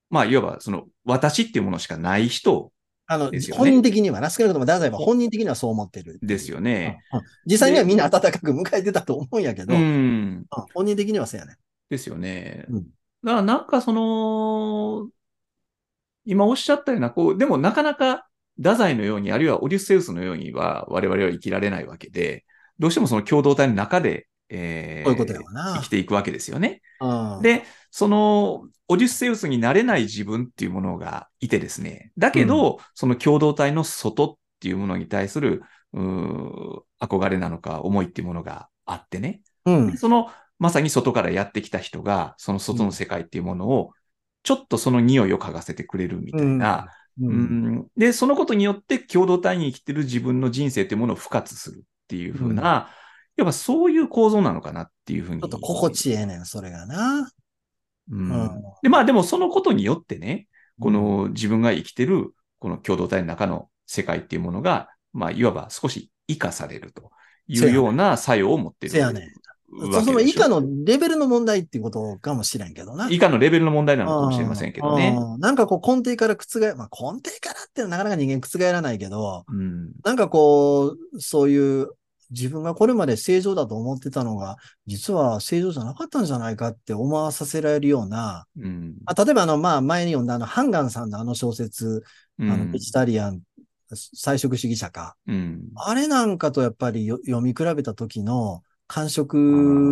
[0.09, 2.71] まあ、いわばその私っていうものしかない人
[3.07, 6.19] あの、ね本人的にはな、少なくとも太宰は本人的にはそう思ってる。
[6.21, 6.99] ですよね。
[7.13, 10.45] うんうん実際にはみんな温かく迎えてたと思うんやけど、ううんん。
[10.73, 11.57] 本人的にはそうやね。
[11.89, 12.65] ですよね。
[12.69, 12.85] うん
[13.23, 15.09] だからなんかその、
[16.25, 18.27] 今おっしゃったような、こう、でもなかなか
[18.57, 22.45] 太宰のように、あるいはオデュッセウスのようには我々は生きられないわけで、
[22.79, 26.81] どうしてもその共同体の中で、えーこういうことやわな生きていくわけですよね。
[27.01, 27.63] うん、で、
[27.95, 32.11] その、オデュッセウスになれない自分っていうものがいてですね。
[32.17, 39.39] だけど、その共同体の外っていうものに対する、憧れなのか、思いっていうものがあってね。
[39.63, 40.29] うん、その、
[40.59, 43.91] まさに外からやってきた人が、その外の世界っていうものを、
[44.43, 46.89] ちょっとその匂いを嗅がせてくれるみたいな。
[47.21, 52.89] ううんんで、そのことによって共同体に生きてる自分の人生っていうものを付活するっていうふうな、
[53.37, 55.41] やっぱそういう構造なのかなっていうふうに。
[55.41, 57.31] ちょっと心地ええねん、それがな。
[58.11, 58.31] うん。
[58.31, 58.61] うん。
[58.81, 60.47] で、まあでもそのことによってね、
[60.79, 67.11] この自分が生きてるこの共同体の中の世界っていうものが、まあいわば少し生かされると
[67.47, 69.29] いうような作用を持っているせやね
[69.91, 73.09] そその以下のレベルの問題っていうことかもしれんけどな。
[73.09, 75.17] 以下のレベルの問題なのかもしれませんけどね。
[75.19, 79.91] うんなんかこう根底から覆、まあ根底からってなかなか人間覆らないけど、うん。
[80.03, 81.89] なんかこう、そういう
[82.31, 84.57] 自分がこれまで正常だと思ってたのが、
[84.87, 88.95] 実は正常じゃなかったんじゃないかって思わさせられるような、うん。
[89.05, 92.03] あ例えばあの、まあ前に読んだあの、ハンガンさんのあの小説、
[92.39, 93.41] うんあの、ベジタリアン、
[93.93, 95.15] 菜食主義者か。
[95.27, 95.63] うん。
[95.75, 99.37] あれなんかとやっぱりよ読み比べた時の感触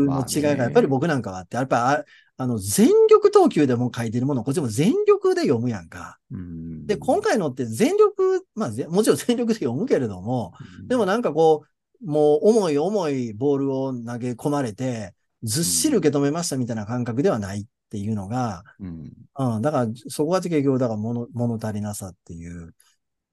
[0.10, 2.06] の違いがやっぱり僕なんかはあって、やっぱあ
[2.38, 6.18] あの全力投球でも書いてるものをこっちも全力で読むやんか。
[6.32, 10.54] うんで、今回のって全力、まあぜもちろん全力で読むけれども、
[10.88, 11.68] でもなんかこう、
[12.06, 19.12] もう重い重いボールを投げ込まれて、ずっしり受け止めましたみたいな感覚ではないっていうのが、うん。
[19.38, 22.74] うん、だからそこが結局、だから物物足りなさっていう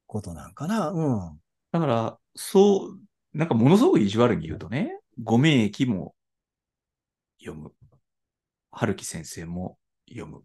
[0.06, 0.90] ことなんかな。
[0.90, 1.40] うん。
[1.72, 3.00] だから、そう、
[3.32, 6.14] なんかものすごく意地悪に言うとね、ご名駅も
[7.38, 7.72] 読む。
[8.72, 10.42] 春樹先生も読む。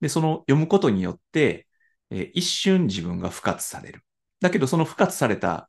[0.00, 1.66] で、その読むことによって、
[2.10, 4.04] えー一瞬自分が復活される。
[4.40, 5.68] だけど、その復活された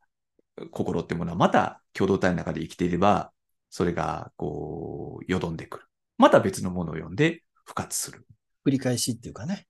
[0.71, 3.31] 心ってものは、また共同体の中で生きていれば、
[3.69, 5.85] それが、こう、よどんでくる。
[6.17, 8.25] また別のものを読んで復活する。
[8.65, 9.67] 繰り返しっていうかね。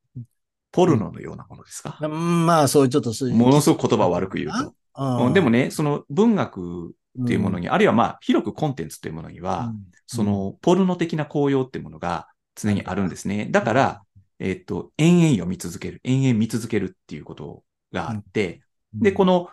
[0.72, 3.36] ポルノのようなものですか、うんまあ、そういうちょっとそういう。
[3.36, 4.76] ものすごく言葉を悪く言うと。
[4.98, 13.48] うんでもね、その文学っていうものに、あるいはまあ、広くコンテンツというものには、うんその、ポルノ的な効用っていうものが常にあるんですね。
[13.50, 14.02] だから、
[14.40, 18.62] えっと、延々読み続ける、延々見続けるっていうことがあって、
[18.94, 19.50] で、この、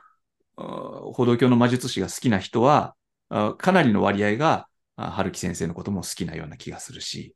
[0.57, 2.95] あー歩道橋の魔術師が好きな人は、
[3.29, 7.35] あかなりの割合が、あ春樹先生のことも好きなような気がするし、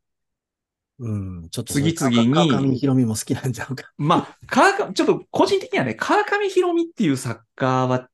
[0.99, 3.85] うん、ちょっと次々に川上ひろみも好きなんちゃうか。
[3.99, 8.09] まあ、川上、ちょっと個人的にはね、川上博美っていう作家は、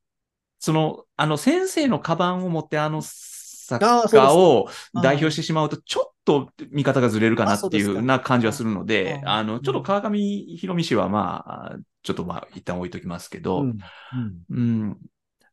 [0.59, 3.85] その、あの先生のカバンを持ってあの作
[4.17, 4.69] 家を
[5.01, 13.79] 代表してしまうと、ちょっと見方がずれるかなっていうな感じはするので、あの、ちょっと川上博美氏はまあ、ちょっとまあ、一旦置いときますけど、うん
[14.51, 14.99] うん。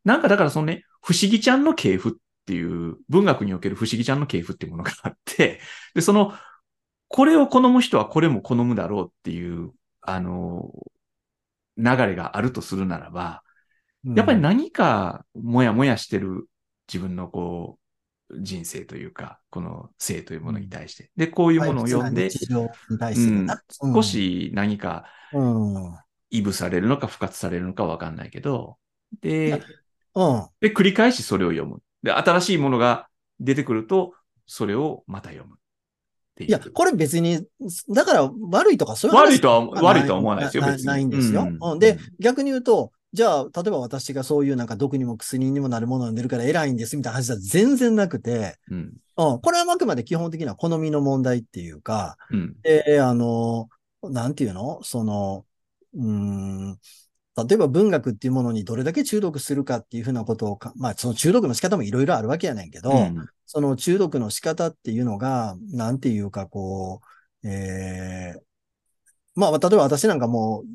[0.04, 2.12] なんかだからそのね、不思議ちゃんの系譜っ
[2.46, 5.60] ていう、文学における不思議ちゃんの系譜っていうものがあって、
[5.94, 6.34] で、その、
[7.08, 9.72] これを好む人はこれも好むだろうっていう、
[10.02, 10.72] あの、
[11.78, 13.50] 流れがあるとするならば、うん
[14.16, 16.48] やっぱり何かもやもやしてる
[16.88, 17.78] 自分のこ
[18.30, 21.12] う、人生というか、この性というものに対して。
[21.18, 22.30] で、こういうものを読んで。
[22.50, 23.48] うん
[23.94, 25.98] 少、し何かうん。
[26.32, 26.40] うん。
[26.40, 28.78] いぶされるのか、付活されるのかわかんないけど、
[29.22, 29.62] で、
[30.16, 30.46] うん。
[30.60, 31.82] で、繰り返しそれを読む。
[32.04, 33.08] で、新しいものが
[33.40, 34.14] 出てくると、
[34.46, 35.56] それをまた読む。
[36.42, 37.46] いや、これ別に、
[37.90, 40.86] だから悪いとかそういう話悪いとは、悪いとは思わないですよ、別に。
[40.86, 41.50] ないんですよ。
[41.50, 48.94] ううんで、逆に言うと、じゃあ、例えば私がそういうなんか毒にも薬にもなるものを読んでるから偉いんですみたいな話は全然なくて、うん。
[49.18, 52.56] うん、これはあくまで基本的な好みの問題っていうか、うん。
[52.62, 53.68] で、あの、
[54.04, 54.80] なんていうの？
[54.84, 55.44] その、
[55.94, 56.80] うーん、
[57.48, 63.26] 例えば文学っていうものにどれだけ中毒するかっていうふうなことをか、まあその中毒の仕方もいろいろあるわけやねんけど、うん。
[63.46, 67.02] その中毒の仕方っていうのが、なんていうかこ
[67.44, 68.42] う、ええ
[69.36, 70.66] まあ例えば私なんかもう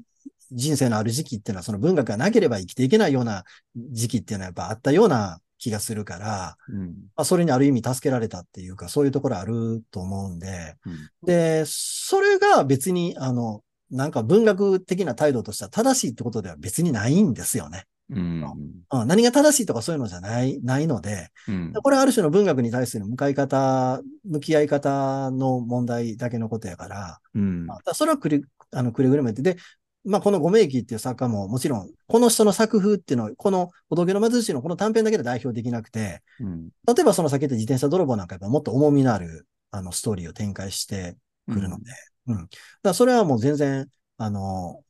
[0.52, 3.44] 人生のある時期っていうのはその文学がなければ生きていけないような
[3.76, 6.86] 時期っていうのはやっぱあったような気がするから、うん。
[7.16, 11.10] まあ、それにある意味助けられたっていうか、そういうところあると思うんで、うん。
[11.26, 17.84] で、それが別に、あの、なんか文学的な態度としては正しいってことでは別にないんですよね。
[18.10, 18.44] うん。
[18.92, 21.72] うん、何が正しいとかそういうのじゃない、ないので、うん。
[21.72, 27.66] これはある種の文学に対する向かい方、向き合い方の問題だけのことやから、うん。
[27.92, 29.56] それはくれ、あの、くれぐれも言って、で、
[30.04, 36.68] まあ、このご名義っていう作家ももちろん、この人の作風っていうのを、この仏の貧しいのこの短編だけで代表できなくて、うん。
[36.86, 41.16] 例えばその先言った自転車泥棒なんかやっぱもっと重みのある、あの、ストーリーを展開して
[41.48, 41.90] くるので、
[42.26, 42.48] うん。
[42.82, 44.82] だそれはもう全然、あの、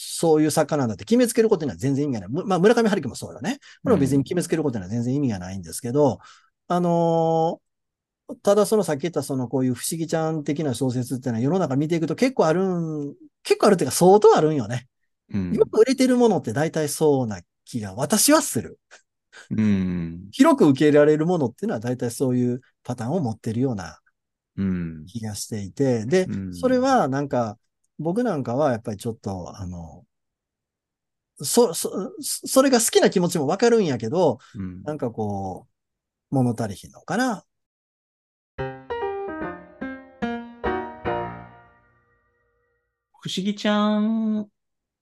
[0.00, 2.28] そういう作家なんだって決めつけることには全然意味がない。
[2.30, 3.58] むまあ、村上春樹もそうよね。
[3.82, 6.20] これは別に決めつけることには全然意味がないんですけど、
[6.68, 7.60] あの
[8.42, 14.86] ただそのさっき言ったそのこういう不思議ちゃん的な小説っていうのは世の中見ていくと結構あるん、結構あるっていうか相当あるんよね。
[15.32, 15.52] うん。
[15.52, 18.78] よく売れてるものって大体そうな気が私はする。
[19.50, 20.28] うん。
[20.30, 23.98] 広く受け入れられるものっていうのは大体そういうパターンを持ってるようなうん。
[25.06, 27.58] 気がしていて、でう、んそれはなんか、
[27.98, 30.04] 僕なんかはやっぱりちょっと、あの、
[31.40, 35.66] そ、そ、それが好きな気持ちもわかるんやけど、うんなんかこ
[36.30, 37.44] う、物足りひんのかな。
[43.20, 44.48] 不思議ちゃん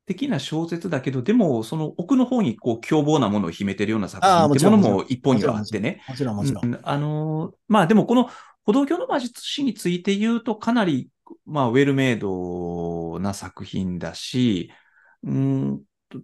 [0.06, 6.02] 的な小説だけど、でも、その奥の方にこう凶暴なものを秘めてるような作品ってものも一本にはあってね。
[6.08, 6.64] もちろんもちろん。
[6.64, 8.30] うんあのーまあでもこの
[8.66, 11.08] 歩道橋の魔術師について言うとかなり、
[11.44, 14.72] まあウェルメイドな作品だし、
[15.22, 16.20] うーんと、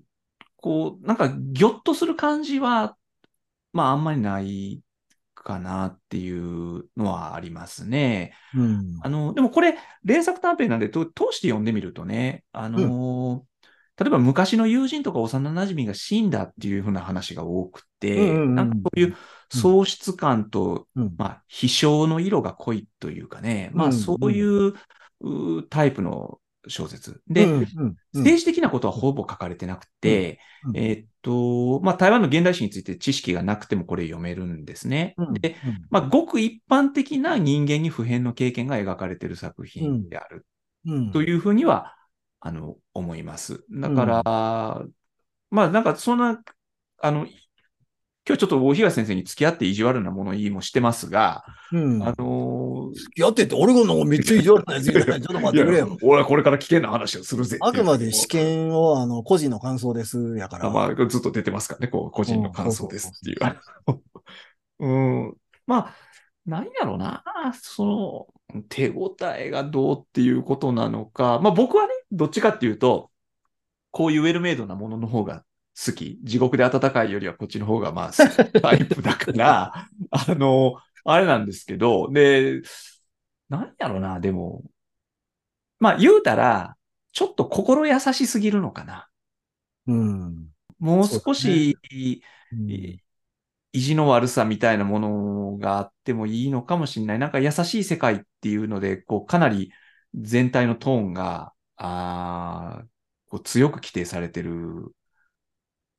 [0.57, 2.97] こう、なんかギョッとする感じは、
[3.73, 4.83] まああんまりない
[5.35, 8.35] かなっていうのはありますね。
[8.55, 8.99] うん。
[9.03, 13.45] あの、でもこれ、連作短編なんで、と通して読んでみるとね、あの、
[14.03, 18.55] 例えば昔の友人とか幼馴染が死んだっていうふうな話が多くて、うんうんうん。
[18.55, 19.17] なんかそういう
[19.51, 21.15] 喪失感と、うん。
[21.17, 23.91] まあ、飛翔の色が濃いというかね、まうん。
[23.91, 24.75] あそういう
[25.69, 26.39] タイプの
[26.69, 27.21] 小説。
[27.29, 27.63] で、うん、うん。
[27.63, 27.97] うん。
[28.15, 30.71] 政治的なことはほぼ書かれてなくて、うん。
[30.71, 30.77] うん。
[30.77, 35.15] えーっと、まあ台湾の現代史について知識がなくてもこれ読めるんですね。
[35.17, 35.35] うん。
[35.35, 35.57] で、
[35.91, 40.47] まあ、ごく一般的な人間に普遍の経験が描かれている作品である。
[40.87, 41.11] うん。
[41.13, 41.95] というふうには、
[42.45, 43.65] あの、思います。
[43.71, 44.85] だから、
[45.51, 46.43] まあ、なんか、そんな、
[47.01, 47.27] あの、
[48.25, 52.03] 今日ちょっと大東先生に付き合って意地悪な物言いもしてますが、うん。
[52.03, 55.21] あのやってって、俺がなんかめっちゃ異常なやつみたいな。
[55.21, 55.97] ちょっと待ってくれよ。
[56.03, 60.67] 俺はこれから危険な話をするぜあくまで試験を、あの、個人の感想です、やから。
[60.67, 63.39] あまあ、ずっと出てますからね、こう、個人の感想ですっていう。
[64.81, 64.89] う
[65.29, 65.35] ん。
[65.67, 65.95] まあ、
[66.45, 67.23] 何やろうな、
[67.61, 68.27] その、
[68.69, 71.39] 手応えがどうっていうことなのか。
[71.41, 73.11] まあ僕はね、どっちかっていうと、
[73.91, 75.45] こういうウェルメイドなものの方が
[75.87, 76.19] 好き。
[76.23, 78.13] 地獄で暖かいよりはこっちの方がまあ、
[78.61, 82.63] タイプだから、 あの、あれなんですけど、で、
[83.49, 84.65] 何やろな、でも、
[85.79, 86.77] まあ言うたら、
[87.13, 89.09] ちょっと心優しすぎるのかな。
[89.87, 90.49] うん。
[90.79, 91.79] もう少し、
[92.51, 93.03] うんい
[93.73, 97.19] 意地の悪さみたいなものがあってもいいのかもしれない。
[97.19, 99.73] なんか優しい世界っていうので、こう、かなり
[100.15, 102.85] 全体のトーンが、あ
[103.29, 104.51] こう強く規定されてる
[104.91, 104.93] っ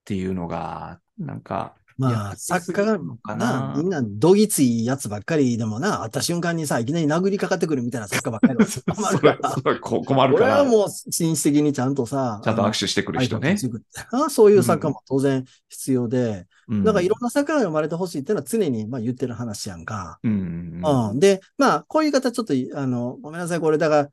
[0.06, 13.58] ていうのが、なんか、まあ、作家がな、なみんなどぎついやつばっかりでもな、会った瞬間にさ、いきなり殴りかかってくるみたいな作家ばっかりだそと困るから、それこ困るから、俺はもう紳士的にちゃんとさ、ちゃんと握手してくる人ね
[14.30, 20.20] そういう作家も当然必要で、うんなんかいろんな作家が生まれてほしいっていうのは常にまあ言ってる話やんか。
[20.24, 20.32] うん
[20.84, 21.20] うんうん。
[21.20, 24.10] で、まあ、こういう言い方ちょっと、あの、ごめんなさい、これ、だから、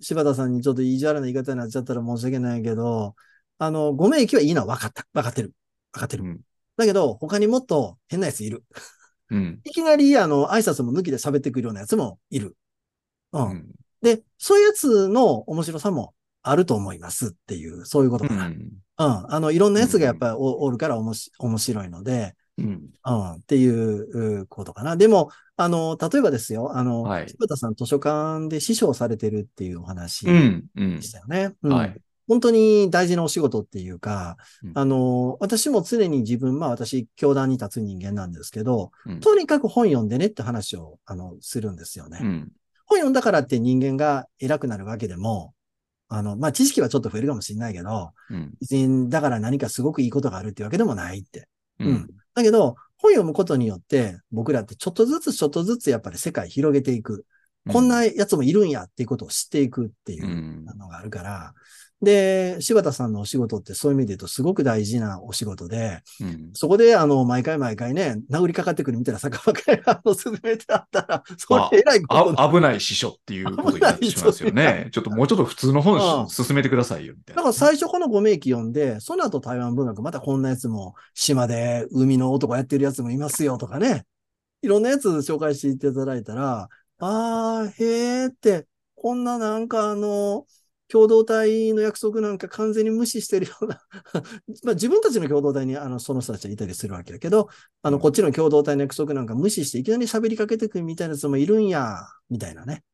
[0.00, 3.14] 柴田さんにちょっと意地悪な言い方になっちゃったら申し訳ないけど、
[3.58, 5.06] あの、ごめん駅はいいのは分かった。
[5.12, 5.52] 分かってる。
[5.92, 6.40] 分かってる。
[6.76, 8.64] うんだけど、他にもっと変なやついる。
[9.30, 12.56] うんいきなり、あの、挨拶も抜きで喋ってくるようなやつもいる。
[13.32, 13.50] うん。
[13.50, 13.66] うん
[14.02, 18.48] で、そういうやつの面白さもあると思いますっていう、そういうことかな。
[18.48, 18.68] うん。
[18.96, 24.96] あの、いろんなやつがやっぱりおおるからおもし面白いので、うんうん、っていううことかな。
[24.96, 31.54] でも、あの、例えばですよ、あの、はい柴田さん図書館で師匠されてるっていうお話うんうんでしたよね。
[31.62, 31.96] うんはい
[32.26, 42.18] 本当に大事なお仕事っていうか、うんあの、私も常に自分、まあ私、教団に立つ人間なんですけど、うんとにかく本読んでねって話を、あの、するんですよね。
[42.22, 42.52] うん
[42.86, 45.54] 本読んだからって人間が偉くなるわけでも、
[46.08, 51.48] あの、まあ知識はちょっと増えるかもしれないけど、うん別にだから何かすごくいいことがあるっていうわけでもないって。
[51.80, 57.26] ううんんだけど、本読むことによって、僕らってちょっとずつちょっとずつやっぱり世界広げていく。
[57.70, 61.54] こんなやつもいるんやっていうことを知っていくっていううんのがあるから。
[62.02, 74.88] で、柴田さんのお仕事ってそういう意味で言うとすごく大事なお仕事で、うんそこであの、毎回毎回ね、殴りかかってくるみたいな坂ばっかりあの、進めてあったら、それ偉いことだあ危ない師匠っていうことになってしまいますよね。
[74.92, 77.40] ちょっともうちょっと普通のうん本し進めてくださいよ、みたいな。
[77.40, 84.04] だから最初このご名記読んで、その後台湾文学、またこんなやつも、島で海の男やってるやつもいますよとかね。
[84.62, 90.46] いろんなやつ紹介していただいたら、あー、へーって、こんななんかあの、
[90.88, 93.80] 共同体の約束なんか完全に無視してるような
[94.62, 97.48] まあ自分たちの共同体にあのその人たちはいたりするわけだけど、
[97.82, 101.98] あの、こっちの共同体の約束なんか無視していきなり喋りかけてくるみたいなやつもいるんや、
[102.30, 102.84] みたいなね。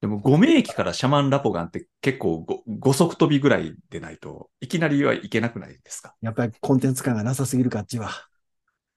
[0.00, 6.14] でも、5名機からシャマンラポガンって結構ご5足飛びぐらいでないといきなりはいけなくないですか？
[6.20, 8.10] やっぱりコンテンツ感がなさすぎるか、あっちは。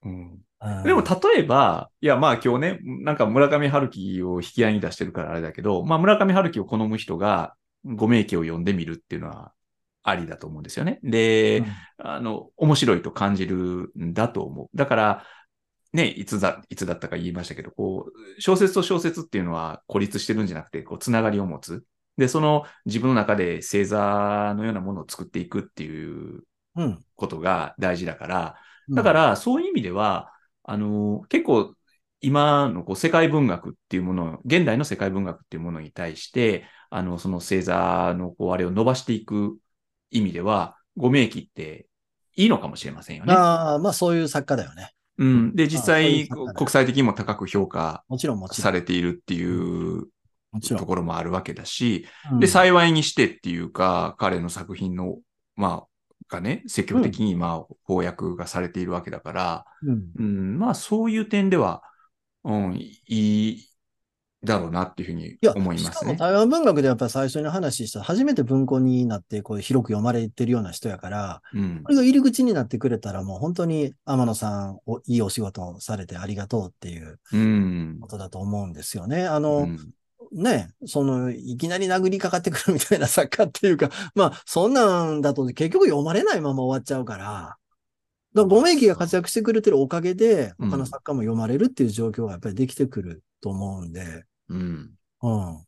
[0.04, 7.54] うんうんでも、例えば、いや、まあ今日ね、なんか村上春樹を引き合いに出してるからあれだけど、まあ村上春樹を好む人が
[7.86, 9.54] 五名記を読んでみるっていうのは
[10.02, 11.00] ありだと思うんですよね。
[11.04, 11.64] で、
[12.00, 14.70] あの、面白いと感じるんだと思う。
[14.76, 15.24] だから、
[15.94, 21.84] ね、いつだ、いつだったか言いましたけど、こう、小説と小説っていうのは孤立してるんじゃなくて、こう、つながりを持つ。
[22.18, 26.42] で、その自分の中で星座のようなものを作っていくっていう
[26.76, 27.04] うん。
[27.16, 30.32] ことが大事だから、うんだか、ら、そういう意味では、
[30.64, 31.74] あの、結構、
[32.20, 39.58] 今のこう世界文学っていうもの、現代の世界文学っていうものに対して、あの、その星座のこう、あれを伸ばしていく
[40.10, 41.88] 意味では、ご名記って
[42.36, 43.34] いいのかもしれませんよね。
[43.34, 44.94] ああ、まあそういう作家だよね。
[45.18, 45.56] うん。
[45.56, 48.64] で、実際、国際的にも高く評価もちろんもちろん。
[48.64, 50.08] されているっていう
[50.52, 50.86] もちろんと。
[50.86, 55.18] ころもあるわけだし、うんで、幸いにしてっていうか、彼の作品の、
[55.56, 55.88] まあ、
[56.30, 60.12] がね、積極的に、まあ、翻訳がされているわけだから、うん。
[60.18, 61.84] うん、まあ、そういう点では、
[62.44, 63.70] うん、いい
[64.44, 66.16] だろうなっていうふうにいや、思いますね。
[66.16, 71.82] 台湾文学でやっぱり最初に話した、初めて文庫になって、こう広く読まれてるような人やから、うん。
[71.84, 77.98] これが入り口になってくれたら、もう本当に天野さんお、いいお仕事をされてありがとうっていううん。
[78.00, 79.26] ことだと思うんですよね。
[79.26, 79.78] あうの、ん
[80.32, 87.58] ね、その、いきなり殴りかかってくるみたいな作家っていうか、まあ、そんなんだと結局読まれないまま終わっちゃうから、だか
[88.34, 94.92] ら、ご名義が活躍してくれてるおかげで、うん他の作家も読まれるっていう状況がやっぱりできてくると思うんで、うん。
[95.22, 95.66] うん。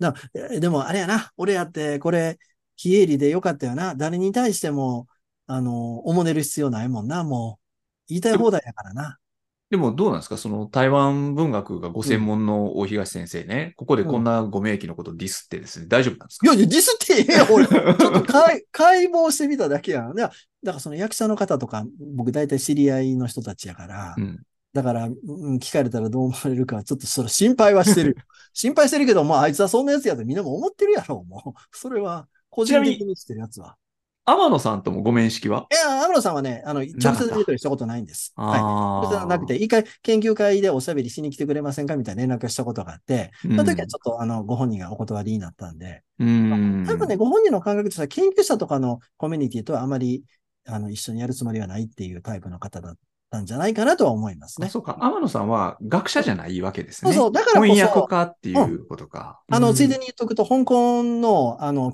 [0.00, 2.38] だえでも、あれやな、俺やって、これ、
[2.76, 3.94] 非営利でよかったよな。
[3.94, 5.06] 誰に対しても、
[5.46, 7.64] あの、おもねる必要ないもんな、もう。
[8.08, 9.18] 言いたい放題やからな。
[9.70, 10.36] でもどうなんですか？
[10.36, 16.46] その台湾文学がご専門の大東先生ね、ここでこんなご名記のことをディスってですね、大丈夫なんですか？
[16.46, 17.66] いや、いやディスってええよ、俺。
[17.68, 20.14] ちょっと解解剖してみただけやん。
[20.14, 20.34] だか
[20.64, 21.84] らその役者の方とか、
[22.14, 24.40] 僕大体知り合いの人たちやから、うん。
[24.74, 28.16] だから、うん聞かれたらどう思われるか、ちょっとそれ心配はしてる。
[28.52, 31.60] 心配してるけど、もうあいつはそんなやつやとみんなも思ってるやろ、もう。
[31.72, 33.76] それは、個人的にしてるやつは。
[34.26, 35.66] 天野さんともご面識は？
[35.70, 38.32] いや、天野さんはね、あの、直接やり取りしたことないんです。
[38.36, 38.58] はい。
[38.58, 38.62] あ
[39.02, 46.84] 直接はなくて、一回研究会でおしゃべりしに来てくれませんかみたいな連絡をしたことがあって、その時はちょっと、あの、ご本人がお断りになったんで、うん。
[46.86, 50.24] 多分ね、ご本人の感覚としては、研究者とかのコミュニティとはあまり、
[50.66, 52.94] あの、一緒にやるつもりはないっていうタイプの方だっ
[53.30, 54.68] たんじゃないかなとは思いますね。
[54.68, 54.96] あそうか。
[55.02, 57.12] 天野さんは学者じゃないわけですね。
[57.12, 59.42] そうそうだからこそ翻訳家っていうことか。
[59.50, 60.00] あの、ついでに。
[60.00, 61.92] に言っとくと、香港の、あの、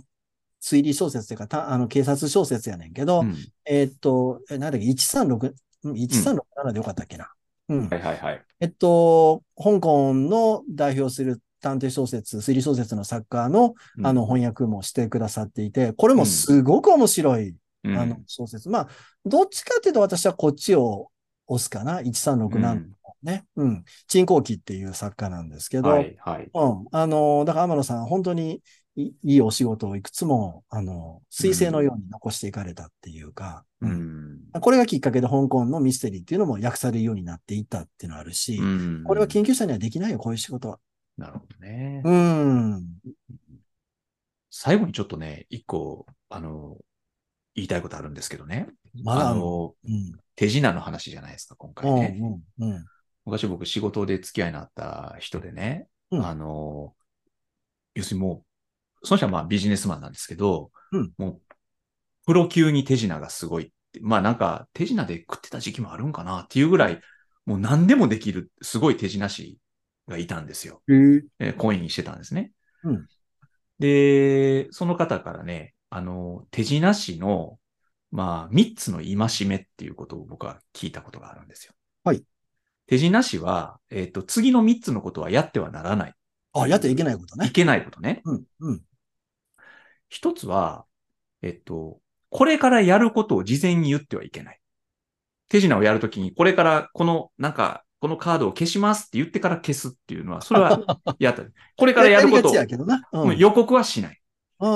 [0.61, 5.55] 推理小説というか、たあの、警察小説やねんけど、うんえーっと、えなんだっけ、136、
[5.85, 7.33] うん1367でよかったっけな。
[7.69, 7.89] うん。
[7.89, 8.43] はいはいはい。
[8.61, 18.69] えっと、香港の代表する探偵小説、推理小説の作家の、うんあの、、翻訳もしてくださっていて、これもすごく面白い、うんあの、小説。
[18.69, 18.89] まあ、
[19.25, 21.11] どっちかっていうと私はこっちを
[21.47, 22.01] 押すかな。
[22.01, 22.81] 1367の
[23.23, 23.45] ね。
[23.57, 23.85] うん。
[24.07, 26.51] 鎮光記っていう作家なんですけど、はいはい。
[26.53, 26.85] うん。
[26.93, 28.63] あの、だから天野さん、本当に
[28.97, 34.41] いいいお仕事をいくつも、あの、彗星のように残していかれたっていうか、ううんん。
[34.61, 40.79] これがきっかけで香港のミステリーっていうのも訳されるようになっていったっていうのがあるし、うんこれは研究者にはできないよ、こういう仕事は。
[41.17, 42.03] なるほどね。
[42.05, 42.87] うん。
[44.51, 46.77] 最後にちょっとね、一個、あの、
[47.55, 48.69] 言いたいことあるんですけどね。
[49.05, 50.13] まだあるあの、うん。
[50.35, 51.75] 手品の話じゃないですか、今うん。
[51.75, 52.43] 回ね。
[52.59, 52.71] うん。
[52.71, 52.85] うん。
[53.25, 56.95] 昔僕仕事で付き合いのあった人でね、うんあの、
[57.95, 58.45] 要するにもう、
[59.03, 61.41] その人はまあビジネスマンなんですけど、うんもう、
[62.27, 64.01] プロ級に手品がすごいって。
[64.01, 67.01] まあなんか手品で食ってた時期もあるんかなっていうぐらい、
[67.47, 69.59] もう何でもできる、すごい手品師
[70.07, 70.83] がいたんですよ。
[70.89, 71.23] へえ。
[71.39, 72.53] えーコインしてたんですね。
[72.85, 73.07] うん
[73.81, 77.59] で、その方からね、あの、手品師の、
[78.13, 81.73] まあ、三つの戒めっていうことを僕は聞いたことがあるんですよ。
[82.05, 82.23] はい。
[82.87, 86.15] 手品師は、えっ、と、次の三つのことはやってはならない。
[86.53, 87.47] あ、やってはいけないことね。
[87.47, 88.21] いけないことね。
[88.25, 88.45] うん。
[88.61, 88.83] うん。
[90.11, 90.85] 一つは、
[91.41, 94.61] えっと、これからやることを事前に言ってはいけない。
[95.49, 100.81] 手品をやるときに、これからこの、なんか、このカードを消しますって言ってから消すっていうのは、それは
[101.19, 101.43] やった。
[101.77, 102.53] これからやることを。
[103.25, 104.21] うん予告はしない。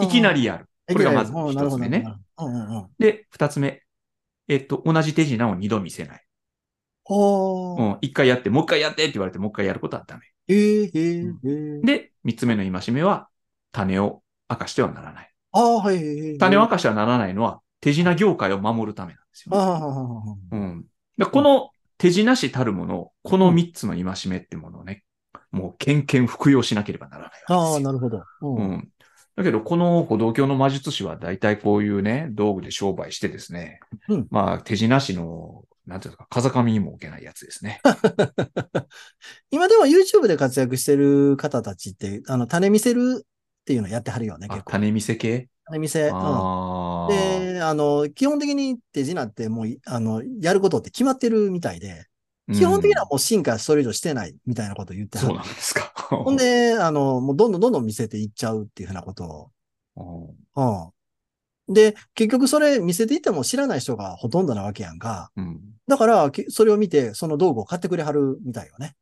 [0.03, 0.41] いきなり。
[0.41, 0.69] りやる。
[0.93, 2.05] これがまず一つ目ね。
[2.99, 3.83] で、二つ目。
[4.49, 6.25] えっと、同じ手品を二度見せない。
[7.07, 7.93] おー。
[7.93, 7.99] うん。
[8.03, 10.27] 一回やって、もう一回やってって言われて、もう一回やることはダメ。
[11.83, 13.29] で、三つ目の戒めは、
[13.73, 15.31] 種を明かしてはならない。
[15.53, 16.39] ああ、はい。
[16.39, 19.71] 種を明かしてはならないのは、手品業界を守るためなんですよ、ああ、ね。
[19.73, 20.85] ははははうん。
[21.17, 25.05] でこの手品師たるもの、この三つの戒めってものをね、
[25.53, 27.93] もう、けんけん服用しなければならないああ、わけですよ。
[27.93, 28.19] なるほど。
[28.43, 28.47] う。
[28.57, 28.89] うんん。
[29.37, 37.81] だけど、この歩道橋の魔術師は大体こういうね、道具で商売してですね、うんまあ、手品師の、なんていうのか、風上にも置けないやつですね。
[39.51, 43.27] 今でも YouTube で活躍してる方たちって、あの、種見せる
[43.65, 44.73] っていうのやってはるよね、あ結構。
[44.73, 45.49] 種見せ系？
[45.67, 46.09] 種見せ。
[46.09, 46.15] うん。
[47.07, 52.07] で、あの、基本的に手品ってもうい、あの、やることって決まってるみたいで、
[52.53, 55.29] 基本的にはもう進化それ以上してないみたいなことを言ってはる。
[55.29, 55.93] そうなんですか？
[56.11, 59.51] ほんで、あの、もうどんどんどんどん見せていっちゃうっていうふうなこと
[59.97, 60.05] うん、
[60.55, 60.93] を。
[61.69, 61.75] うん。
[61.75, 65.31] で、結局それ見せていっても知らない人がほとんどなわけやんか。
[65.37, 65.61] うん。
[65.89, 68.95] だから、きそれを見て、その道具を買ってくれはるみたいよね。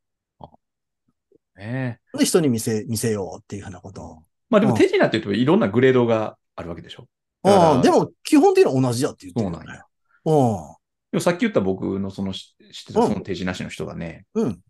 [1.57, 4.23] ねえで、人に見せ、見せようっていうふうなことを。
[4.53, 7.09] まあでもうん手品って言うといろんなグレードがあるわけでしょ。
[7.43, 9.83] ああ、でも、基本的には同じやって言ってるよねそうなんや。。
[9.83, 10.77] う
[11.11, 14.41] でもさっき言った僕のそのし知ってたうんその手品師の人がね、ん。
[14.41, 14.61] うん。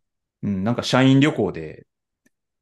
[0.45, 1.87] うん、なんか社員旅行で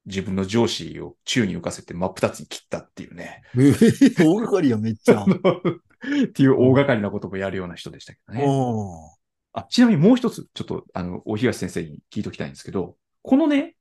[0.06, 3.42] 自分の上司を宙に浮かせて真っ二つに切ったっていうね。
[3.58, 5.22] ええ大掛かりや、めっちゃ。
[5.28, 8.44] っていう大掛かりなこともやるような人でしたけどね。
[8.44, 9.20] う
[9.52, 13.76] あ、ちなみにもう一つ、ちょっと、あの、大東先生に聞いときたいんですけど、このね、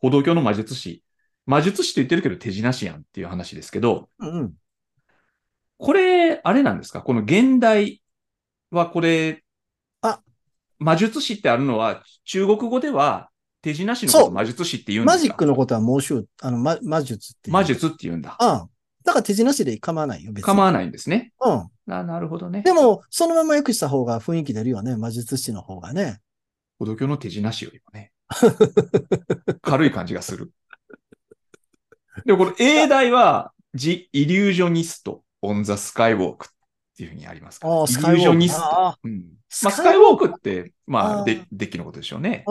[0.00, 1.02] 歩道橋の魔術師、
[1.46, 4.26] 魔術師と言ってるけど手品師やんっていう話ですけど、ん。
[4.26, 4.52] うん。
[5.76, 7.02] これ、あれなんですか？
[7.02, 8.02] この現代
[8.70, 9.44] はこれ、
[10.00, 10.20] あ
[10.78, 13.28] 魔術師ってあるのは、中国語では
[13.60, 15.22] 手品師のこと魔術師って言うんですか？
[15.22, 17.50] マジックのことは猛獣、あの、ま、魔術って。
[17.50, 18.36] 魔術って言うんだ。
[18.40, 18.70] うん。
[19.04, 20.46] だから手品師で構わないよ、別に。
[20.46, 21.32] 構わないんですね。
[21.42, 21.68] うん。
[21.92, 22.62] あなるほどね。
[22.62, 26.20] でも、そのまま訳した方が雰囲気出るよね、魔術師の方がね。
[26.78, 28.12] 歩道橋の手品師よりもね。
[29.60, 30.50] 軽い感じがする。
[32.24, 36.48] でもこの英題は、The Illusionist on the Skywalk っ
[36.96, 37.74] ていうふうにありますから。
[37.74, 38.24] ああ、スカイウォーク。
[38.24, 38.62] イリュージョニスト。
[38.62, 39.24] あうん。
[39.48, 42.44] スまあ、スカイウォークって、まあ、で、デッキのことでしょうね。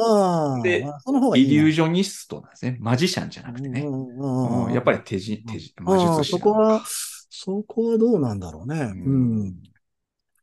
[0.63, 1.43] でまあその方がい。
[1.43, 2.77] イリュージョニストなんですね。
[2.79, 3.81] マジシャンじゃなくてね。
[3.81, 8.81] うんやっぱり手じ、手じ、魔術師そこはそこはどうなんだろうね。
[8.81, 9.63] ううんん。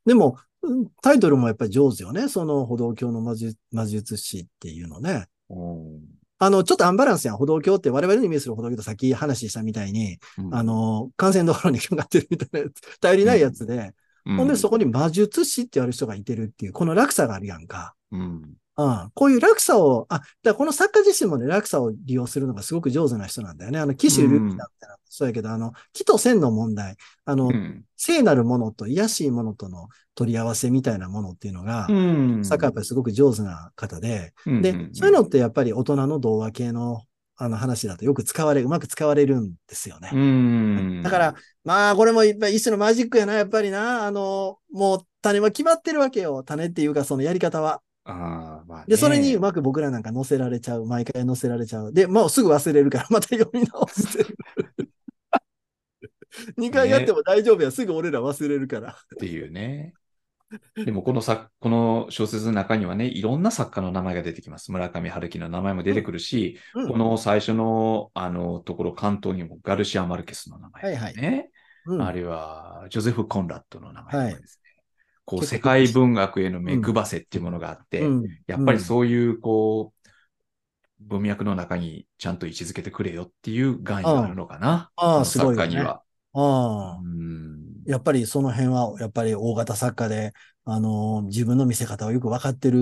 [0.07, 2.29] でも、うんタイトルもやっぱり上手よね。
[2.29, 5.27] その歩道橋の魔術魔術師っていうのね。
[5.51, 7.37] うんあの、ちょっとアンバランスやん。
[7.37, 13.93] 歩道橋って我々のイメージする歩道橋とさっき話したみたいに、うんあ、の、幹線道路にかかってるみたいなやつ、 頼りないやつで、
[14.25, 17.95] ほんでそこ、こに魔術師って言われる人がいてるっていう、この落差があるやんか。
[18.11, 18.55] うん。
[18.81, 23.79] うん、こういう落差を、あ、だからこの作家自身もね、落差を利用するのがすごく上手な人なんだよね。
[23.79, 27.85] あの、騎士ルビーだったら、そうやけど、あの、木と線の問題、あの、うん。
[27.97, 32.45] 聖なるものと癒やしいものとの取り合わせみたいなものっていうのが、うん。
[32.45, 37.03] 作家やっぱりすごく上手な方で、うんで、そういうのってやっぱり大人の童話系の
[37.43, 40.11] あの話だとよく使われ、うまく使われるんですよね。
[40.13, 41.03] うん。
[41.03, 44.05] だから、まあ、これもいっぱい一種のマジックやな、やっぱりな。
[44.05, 46.43] あの、もう種は決まってるわけよ。
[46.43, 47.81] 種っていうか、そのやり方は。
[48.05, 50.87] ああ、まあね、で、それにうまく僕らなんか載せられちゃう。
[50.87, 51.93] 毎回載せられちゃう。
[51.93, 54.25] で、もうすぐ忘れるから、 また読み直して。
[56.57, 57.71] 2回やっても大丈夫や。
[57.71, 58.93] すぐ俺ら忘れるから。
[58.93, 59.95] っていうね。
[60.75, 64.73] でもこの作、この小説の中にはね、いろんな作家の名前が出てきます。
[64.73, 70.89] 村上春樹の名前も出てくるし、うんこの最初の、あの、ところ、関東にもガルシア・マルケスの名前、ね。
[70.89, 71.51] はいはい
[71.87, 74.60] うんあるいは、ジョゼフ・コンラッドの名前ですね。
[75.31, 80.09] こう、世界文学への目配せっていうものがあって、うんやっぱりそういう、こう、
[80.99, 84.91] 文脈の中にちゃんと位置づけてくれよっていう願意があるのかな。
[84.97, 86.03] ああすごい作家には。
[86.33, 90.33] ああうんやっぱりその辺は、やっぱり大型作家で、
[90.65, 92.79] あのー自分の見せ方をよく分かってる。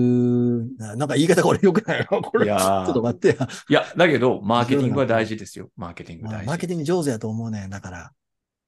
[0.77, 2.05] ななんか言い方これよくないな。
[2.21, 2.45] これ。
[2.45, 3.47] いやーちょっと待ってや。
[3.69, 5.69] いや、だけど、マーケティングは大事ですよ。
[5.77, 6.47] マーケティング大事。
[6.47, 7.67] マーケティング上手やと思うね。
[7.69, 8.11] だから、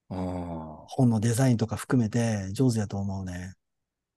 [0.10, 3.54] うん本のデザインとか含めて上手やと思うね。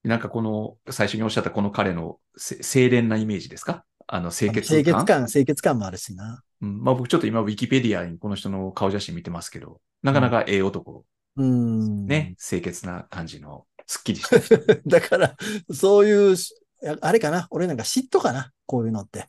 [0.05, 3.83] なんかこの、最初におっしゃったこの彼のせ清廉なイメージですか？
[4.07, 4.83] あの、清潔感？
[4.83, 6.43] 清潔感、清潔感もあるしな。
[6.61, 11.05] うん、まあ僕ちょっと今、ウィキペディアにこの人の顔写真見てますけど、なかなかええ男、
[11.37, 12.05] うん。
[12.05, 14.57] ね、清潔な感じの、すっきりした人。
[14.85, 15.35] だから、
[15.71, 16.53] そういうし、
[16.85, 17.47] ああれかな？
[17.49, 18.51] 俺なんか嫉妬かな？
[18.67, 19.27] こういうのって。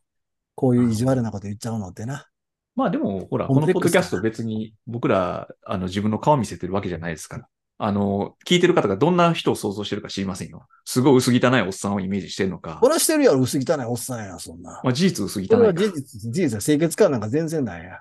[0.55, 2.27] こういう意地悪なこと言っちゃうのってな。
[2.75, 7.49] まあでも、ほら、コこのポッドキャスト別に僕ら、あの、自分の顔見せてるわけじゃないですから。
[7.79, 10.67] あの、聞いてる方がどんな人を想像してるか知りませんよ。
[10.85, 12.89] すごい薄汚いおっさんをイメージしてるのかこ。
[12.89, 13.41] れはしてるやろ。
[13.41, 14.81] 薄汚いおっさんや、そんな。
[14.83, 15.83] まあ事実薄これは汚いか。
[15.83, 17.99] 事実、事実は清潔感なんか全然ないや。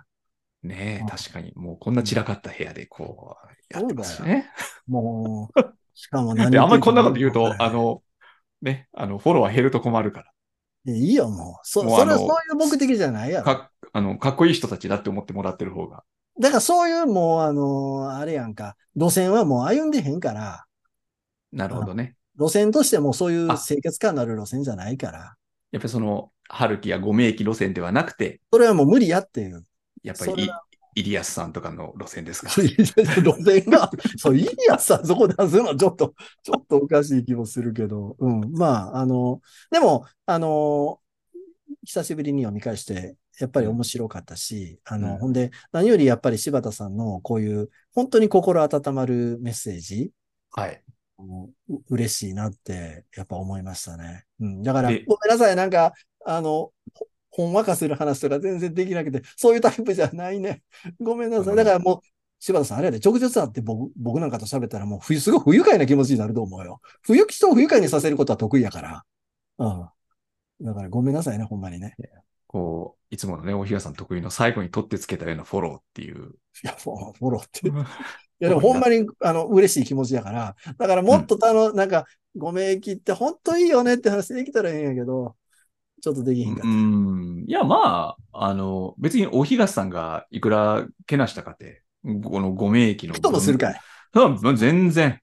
[0.63, 1.51] ねえ、うん確かに。
[1.55, 4.49] もうこんな散らかった部屋でこう、やってますね。
[4.87, 5.61] もう、
[5.93, 8.01] しかも何 で、あんまりこんなこと言うと、あの、
[8.61, 10.31] ね、あの、フォロワー減ると困るか
[10.85, 11.67] いやいいよ、もう。
[11.67, 13.53] そ、もうそれはそういう目的じゃないやら。
[13.53, 13.59] ろ。
[13.59, 16.03] か、あの、かっこいい人たちだって思ってもらってる方が。
[16.39, 20.65] だからそういうもう、あのあれやんか、路線はもう歩んでへんから、
[21.51, 22.15] なるほどね。
[22.37, 25.35] 路線としてもそういうあ清潔感のある路線じゃないから、
[25.71, 29.63] やっぱりその、春樹やご名機路線ではなくて、それはもう無理やっていう。
[30.03, 30.49] やっぱり
[30.95, 32.49] イリアスさんとかの路線ですか？
[32.61, 36.13] 路線が、そう、いいやつさ、そこ出すのはちょっと、
[36.43, 38.51] ちょっとおかしい気もするけど、うん。
[38.53, 40.99] まあ、あの、でも、あの、
[41.83, 50.11] 久しぶりに読み返して、やっぱり面白かったし、あの、うんほんで、何よりやっぱり柴田さんのこういう、本当に心温まるメッセージ、
[50.51, 50.81] はい。
[51.17, 54.25] もうう嬉しいなって、やっぱ思いましたね。
[54.39, 54.63] うん。
[54.63, 55.55] だから、でごめんなさい。
[55.55, 55.93] なんか、
[56.25, 60.63] あの、ほほんわかする話とか全然できなくて、そういうタイプじゃないね。
[60.99, 61.55] ごめんなさい。
[61.55, 61.99] だからもう、
[62.39, 66.79] 柴田さん、あれやで、直接会って僕、僕なんかと喋ったらもう、ふすごい不愉快な気持ちになると思うよ。
[67.01, 69.03] 不愉人を不愉快にさせることは得意やから。
[69.57, 69.89] うん。
[70.65, 71.95] だからごめんなさいね、ほんまにね。
[72.55, 76.35] こう、いつものね、大東さん得意の最後に取ってつけたようなフォローっていう。
[76.63, 77.67] いや、フォローって。
[77.67, 77.73] い
[78.39, 80.55] や、でもほんまに、あの、嬉しい気持ちやから。
[80.77, 85.35] だからもっと、あの、なんか、ごめんきって本当いいよねって話できたらいいんやけど、
[86.01, 86.77] ちょっとできひんかうった。
[86.77, 87.43] ん。
[87.45, 93.15] いや、まあ、あの、別に大東さんがいくらけなしたかって、このご名機の。
[93.15, 93.81] 人もするかい。
[94.13, 95.19] うん全然。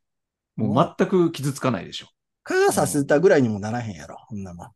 [0.57, 2.09] もう全く傷つかないでしょ。
[2.45, 4.71] 蚊が刺せたぐらいにもならへんやろ、こんなもん。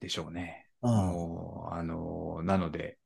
[0.00, 0.61] でしょうね。
[0.82, 2.98] あの、なので、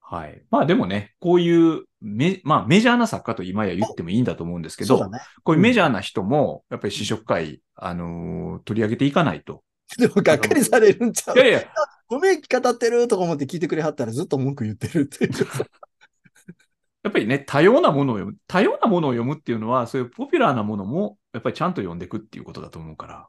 [0.00, 0.42] はい。
[0.50, 5.20] まあでもね、こういうメ、まあメジャーな作家と今や言ってもいいんだと思うんですけど、ね。
[5.44, 9.62] こういうメジャーな人も、やっぱり試食会、あのー取り上げていかないと。
[9.98, 11.36] でも、がっかりされるんちゃう？
[11.36, 11.64] いやいや、
[12.08, 15.32] ごめん、語ってるとか思って聞いてくれはったらずっと文句言ってるっていう。
[17.04, 23.28] やっぱりね、多様なものを読む、多様なものを読むっていうのは、そういうポピュラーなものも、やっぱりちゃんと読んでいくっていうことだと思うから。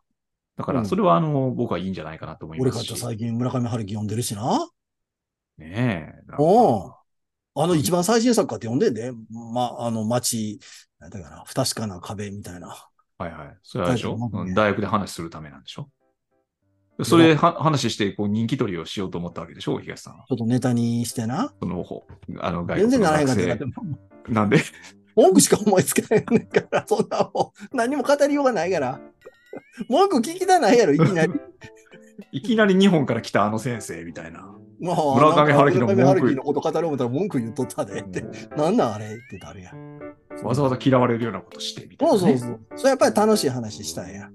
[0.60, 2.72] だから、うんそれは、あの、僕はいいんじゃないかなと思いますし。
[2.74, 4.68] 俺かって最近村上春樹読んでるしな。
[5.58, 6.34] ねえ。
[6.38, 6.94] おう
[7.56, 9.14] あの一番最新作かって読んでんで。
[9.54, 10.60] ま、あの街、
[11.00, 12.76] なんだかな、不確かな壁みたいな。
[13.18, 13.58] はいはい。
[13.64, 15.90] それはでしょ、大丈夫うん大学で話するためなんでしょ？
[17.04, 19.80] それは話して、こう、人気取りをしようと思ったわけでしょ？
[19.80, 20.26] 東さんは。
[20.28, 21.54] ちょっとネタにしてな。
[21.62, 22.06] その方、
[22.42, 23.70] あの、外全然国のならへんかっ
[24.26, 24.32] た。
[24.34, 24.62] なんで？
[25.16, 27.78] 文句しか思いつかへんねんから、そんなもん。
[27.78, 29.00] 何も語りようがないから。
[29.88, 31.34] 文句聞きたないやろ、いきなり。
[32.32, 34.56] いきなり日本から来たあの先生みたいな。
[34.80, 38.24] まあ村上春樹の文句のこと語る思ったら文句言っとったでって。
[38.56, 40.00] なんなんあれってなるやん。
[40.44, 42.20] わざわざ嫌われるようなことしてみたいな、ね。
[42.20, 42.60] そうそうそう。
[42.76, 44.30] それやっぱり楽しい話したんや。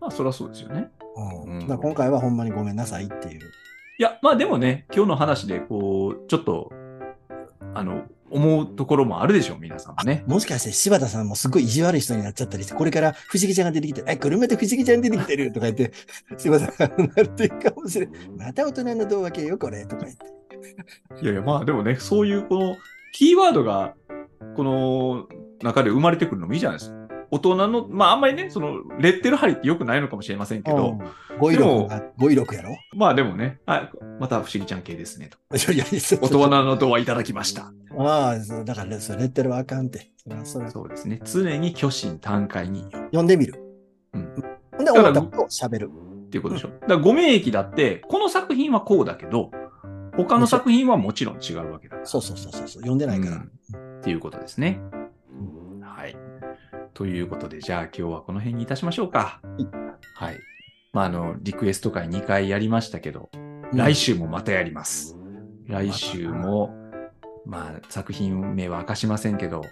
[0.00, 0.90] まあ、そりゃそうですよね。
[1.44, 1.58] うん。
[1.70, 3.40] うん今回はほんまにごめんなさいっていう。
[4.00, 6.72] いや、まあでもね、今日の話で、こう、ちょっと、
[7.74, 10.24] あの、思うところもあるでしょう、皆さんもね。
[10.26, 15.92] もしかして柴田さんもすごい意地悪い人になっちゃったりして、これから藤木ちゃんが出てきて、え、車で藤木ちゃん出てきてるとか言って、
[16.36, 18.12] 柴田さんがなっていくかもしれん。
[18.36, 20.26] また大人の動画系よ、これとか言って。
[21.22, 22.76] いやいや、まあでもね、そういうこの、
[23.12, 23.94] キーワードが、
[24.56, 25.28] この
[25.62, 26.97] 中で生まれてくるのもいいじゃないですか。
[27.30, 31.00] 大人の、まああんまりね、その、レッテル貼りって良くないのかもしれませんけど、うん
[31.38, 32.76] 語彙力が、語彙力やろ？
[32.96, 35.38] まあでもね、あ、また不思議ちゃん系ですねと。
[35.50, 37.72] 大人のドアいただきました。
[37.96, 40.10] ああ、そうだから、レッテルはあかんって。
[40.44, 41.20] そそうですね。
[41.24, 43.62] 常に虚心坦懐に読んでみる。
[44.14, 44.34] うん
[44.84, 45.90] で、思ったことを喋る。
[46.26, 46.68] っていうことでしょ。
[46.68, 49.50] だから、ご名駅だって、この作品はこうだけど、
[50.16, 52.06] 他の作品はもちろん違うわけだから。
[52.06, 52.82] そうそうそうそうそう。
[52.82, 53.36] 読んでないから。
[53.36, 53.52] うん
[53.98, 54.80] っていうことですね。
[56.98, 57.10] はい。
[57.10, 59.40] ということで、じゃあ今日はこの辺にいたしましょうか。
[59.58, 59.64] い
[60.16, 60.38] はい。
[60.92, 65.14] まあ、あの、リクエスト会2回やりましたけど、うん来週もまたやります。
[65.66, 66.74] 来週も、
[67.44, 69.62] まあ、作品名は明かしませんけど、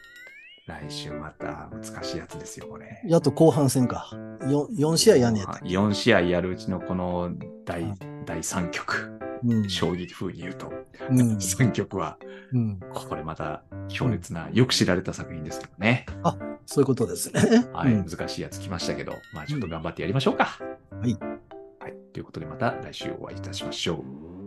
[0.66, 3.00] 来週また難しいやつですよ、これ。
[3.06, 4.10] やっと後半戦か。
[4.42, 7.30] 4, 4試合やんねやったっけ？4試合やるうちのこの
[7.64, 7.94] 第
[8.26, 9.70] 第3局、うん。
[9.70, 10.70] 将棋風に言うと、
[11.08, 11.36] うん。
[11.40, 12.18] 3局は、
[12.52, 12.80] うん。
[12.92, 16.04] これまた強烈な、よく知られた作品ですけどね。
[16.66, 17.66] そういうことですね。
[17.72, 20.58] はい、うん難しいやつ来ましたけど、まあちょっと頑張ってやりましょうか。
[20.90, 21.14] はい。
[21.80, 21.94] はい。
[22.12, 24.45] ということでまた来週お会いいたしましょう。